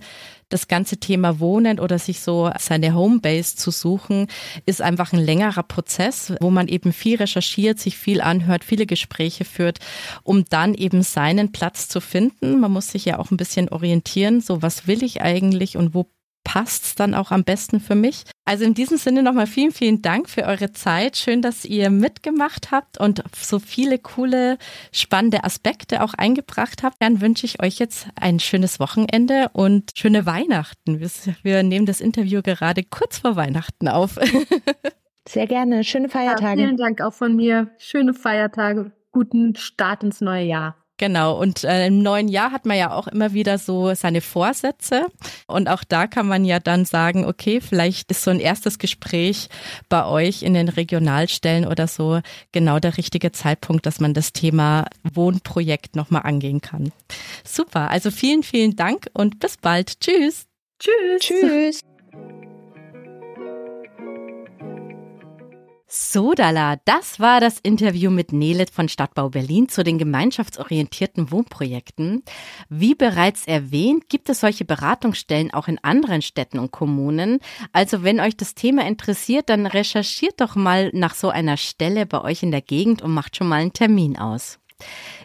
das 0.48 0.68
ganze 0.68 0.98
Thema 0.98 1.40
Wohnen 1.40 1.78
oder 1.78 1.98
sich 1.98 2.20
so 2.20 2.50
seine 2.58 2.94
Homebase 2.94 3.56
zu 3.56 3.70
suchen, 3.70 4.28
ist 4.66 4.82
einfach 4.82 5.12
ein 5.12 5.18
längerer 5.24 5.62
Prozess, 5.62 6.32
wo 6.40 6.50
man 6.50 6.68
eben 6.68 6.92
viel 6.92 7.16
recherchiert, 7.16 7.78
sich 7.78 7.96
viel 7.96 8.20
anhört, 8.20 8.64
viele 8.64 8.86
Gespräche 8.86 9.44
führt, 9.44 9.78
um 10.22 10.44
dann 10.44 10.74
eben 10.74 11.02
seinen 11.02 11.52
Platz 11.52 11.88
zu 11.88 12.00
finden. 12.00 12.60
Man 12.60 12.72
muss 12.72 12.90
sich 12.90 13.04
ja 13.04 13.18
auch 13.18 13.30
ein 13.30 13.36
bisschen 13.36 13.68
orientieren, 13.68 14.40
so 14.40 14.62
was 14.62 14.86
will 14.86 15.02
ich 15.02 15.22
eigentlich 15.22 15.76
und 15.76 15.94
wo 15.94 16.06
passt 16.48 16.84
es 16.84 16.94
dann 16.94 17.12
auch 17.12 17.30
am 17.30 17.44
besten 17.44 17.78
für 17.78 17.94
mich. 17.94 18.24
Also 18.46 18.64
in 18.64 18.72
diesem 18.72 18.96
Sinne 18.96 19.22
nochmal 19.22 19.46
vielen, 19.46 19.70
vielen 19.70 20.00
Dank 20.00 20.30
für 20.30 20.44
eure 20.44 20.72
Zeit. 20.72 21.18
Schön, 21.18 21.42
dass 21.42 21.66
ihr 21.66 21.90
mitgemacht 21.90 22.70
habt 22.70 22.98
und 22.98 23.22
so 23.36 23.58
viele 23.58 23.98
coole, 23.98 24.56
spannende 24.90 25.44
Aspekte 25.44 26.02
auch 26.02 26.14
eingebracht 26.14 26.82
habt. 26.82 26.96
Dann 27.00 27.20
wünsche 27.20 27.44
ich 27.44 27.62
euch 27.62 27.78
jetzt 27.78 28.08
ein 28.18 28.40
schönes 28.40 28.80
Wochenende 28.80 29.50
und 29.52 29.90
schöne 29.94 30.24
Weihnachten. 30.24 30.98
Wir 31.42 31.62
nehmen 31.62 31.84
das 31.84 32.00
Interview 32.00 32.40
gerade 32.40 32.82
kurz 32.82 33.18
vor 33.18 33.36
Weihnachten 33.36 33.86
auf. 33.86 34.18
Sehr 35.28 35.46
gerne. 35.46 35.84
Schöne 35.84 36.08
Feiertage. 36.08 36.62
Ja, 36.62 36.66
vielen 36.66 36.78
Dank 36.78 37.02
auch 37.02 37.12
von 37.12 37.36
mir. 37.36 37.72
Schöne 37.76 38.14
Feiertage. 38.14 38.92
Guten 39.12 39.54
Start 39.54 40.02
ins 40.02 40.22
neue 40.22 40.46
Jahr. 40.46 40.76
Genau, 40.98 41.38
und 41.38 41.62
äh, 41.62 41.86
im 41.86 42.02
neuen 42.02 42.26
Jahr 42.26 42.50
hat 42.50 42.66
man 42.66 42.76
ja 42.76 42.92
auch 42.92 43.06
immer 43.06 43.32
wieder 43.32 43.56
so 43.58 43.94
seine 43.94 44.20
Vorsätze. 44.20 45.06
Und 45.46 45.68
auch 45.68 45.84
da 45.84 46.08
kann 46.08 46.26
man 46.26 46.44
ja 46.44 46.58
dann 46.58 46.84
sagen, 46.84 47.24
okay, 47.24 47.60
vielleicht 47.60 48.10
ist 48.10 48.24
so 48.24 48.32
ein 48.32 48.40
erstes 48.40 48.80
Gespräch 48.80 49.48
bei 49.88 50.04
euch 50.04 50.42
in 50.42 50.54
den 50.54 50.68
Regionalstellen 50.68 51.66
oder 51.66 51.86
so 51.86 52.20
genau 52.50 52.80
der 52.80 52.96
richtige 52.96 53.30
Zeitpunkt, 53.30 53.86
dass 53.86 54.00
man 54.00 54.12
das 54.12 54.32
Thema 54.32 54.86
Wohnprojekt 55.04 55.94
nochmal 55.94 56.22
angehen 56.24 56.60
kann. 56.60 56.90
Super, 57.44 57.90
also 57.90 58.10
vielen, 58.10 58.42
vielen 58.42 58.74
Dank 58.74 59.06
und 59.14 59.38
bis 59.38 59.56
bald. 59.56 60.00
Tschüss. 60.00 60.46
Tschüss. 60.80 61.20
Tschüss. 61.20 61.87
Sodala, 65.90 66.76
das 66.84 67.18
war 67.18 67.40
das 67.40 67.58
Interview 67.60 68.10
mit 68.10 68.30
Nele 68.30 68.66
von 68.70 68.90
Stadtbau 68.90 69.30
Berlin 69.30 69.70
zu 69.70 69.82
den 69.82 69.96
gemeinschaftsorientierten 69.96 71.30
Wohnprojekten. 71.30 72.22
Wie 72.68 72.94
bereits 72.94 73.46
erwähnt, 73.46 74.10
gibt 74.10 74.28
es 74.28 74.40
solche 74.40 74.66
Beratungsstellen 74.66 75.50
auch 75.54 75.66
in 75.66 75.82
anderen 75.82 76.20
Städten 76.20 76.58
und 76.58 76.72
Kommunen. 76.72 77.38
Also 77.72 78.02
wenn 78.02 78.20
euch 78.20 78.36
das 78.36 78.54
Thema 78.54 78.86
interessiert, 78.86 79.48
dann 79.48 79.64
recherchiert 79.64 80.42
doch 80.42 80.56
mal 80.56 80.90
nach 80.92 81.14
so 81.14 81.30
einer 81.30 81.56
Stelle 81.56 82.04
bei 82.04 82.20
euch 82.20 82.42
in 82.42 82.50
der 82.50 82.60
Gegend 82.60 83.00
und 83.00 83.14
macht 83.14 83.36
schon 83.36 83.48
mal 83.48 83.62
einen 83.62 83.72
Termin 83.72 84.18
aus. 84.18 84.58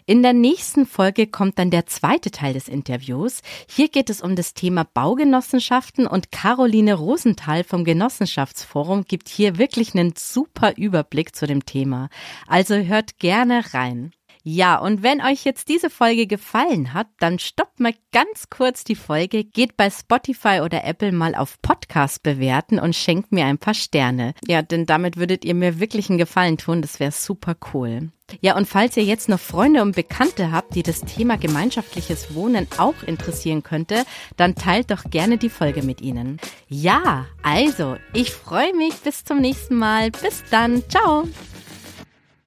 In 0.06 0.22
der 0.22 0.34
nächsten 0.34 0.86
Folge 0.86 1.26
kommt 1.26 1.58
dann 1.58 1.70
der 1.70 1.86
zweite 1.86 2.30
Teil 2.30 2.52
des 2.52 2.68
Interviews. 2.68 3.40
Hier 3.68 3.88
geht 3.88 4.10
es 4.10 4.20
um 4.20 4.36
das 4.36 4.52
Thema 4.52 4.84
Baugenossenschaften 4.84 6.06
und 6.06 6.30
Caroline 6.30 6.94
Rosenthal 6.94 7.64
vom 7.64 7.84
Genossenschaftsforum 7.84 9.04
gibt 9.04 9.28
hier 9.28 9.56
wirklich 9.56 9.94
einen 9.94 10.14
super 10.16 10.76
Überblick 10.76 11.34
zu 11.34 11.46
dem 11.46 11.64
Thema. 11.64 12.10
Also 12.46 12.74
hört 12.74 13.18
gerne 13.18 13.72
rein. 13.72 14.12
Ja, 14.46 14.76
und 14.76 15.02
wenn 15.02 15.22
euch 15.22 15.44
jetzt 15.44 15.70
diese 15.70 15.88
Folge 15.88 16.26
gefallen 16.26 16.92
hat, 16.92 17.06
dann 17.18 17.38
stoppt 17.38 17.80
mal 17.80 17.94
ganz 18.12 18.50
kurz 18.50 18.84
die 18.84 18.94
Folge, 18.94 19.42
geht 19.42 19.78
bei 19.78 19.88
Spotify 19.88 20.60
oder 20.62 20.84
Apple 20.84 21.12
mal 21.12 21.34
auf 21.34 21.62
Podcast 21.62 22.22
bewerten 22.22 22.78
und 22.78 22.94
schenkt 22.94 23.32
mir 23.32 23.46
ein 23.46 23.56
paar 23.56 23.72
Sterne. 23.72 24.34
Ja, 24.46 24.60
denn 24.60 24.84
damit 24.84 25.16
würdet 25.16 25.46
ihr 25.46 25.54
mir 25.54 25.80
wirklich 25.80 26.10
einen 26.10 26.18
Gefallen 26.18 26.58
tun, 26.58 26.82
das 26.82 27.00
wäre 27.00 27.10
super 27.10 27.56
cool. 27.72 28.10
Ja, 28.42 28.54
und 28.54 28.68
falls 28.68 28.98
ihr 28.98 29.04
jetzt 29.04 29.30
noch 29.30 29.40
Freunde 29.40 29.80
und 29.80 29.96
Bekannte 29.96 30.52
habt, 30.52 30.74
die 30.74 30.82
das 30.82 31.00
Thema 31.00 31.38
gemeinschaftliches 31.38 32.34
Wohnen 32.34 32.66
auch 32.76 33.02
interessieren 33.06 33.62
könnte, 33.62 34.04
dann 34.36 34.54
teilt 34.54 34.90
doch 34.90 35.04
gerne 35.04 35.38
die 35.38 35.48
Folge 35.48 35.82
mit 35.82 36.02
ihnen. 36.02 36.38
Ja, 36.68 37.24
also, 37.42 37.96
ich 38.12 38.30
freue 38.30 38.74
mich 38.74 38.94
bis 38.96 39.24
zum 39.24 39.40
nächsten 39.40 39.76
Mal. 39.76 40.10
Bis 40.10 40.44
dann. 40.50 40.82
Ciao. 40.90 41.26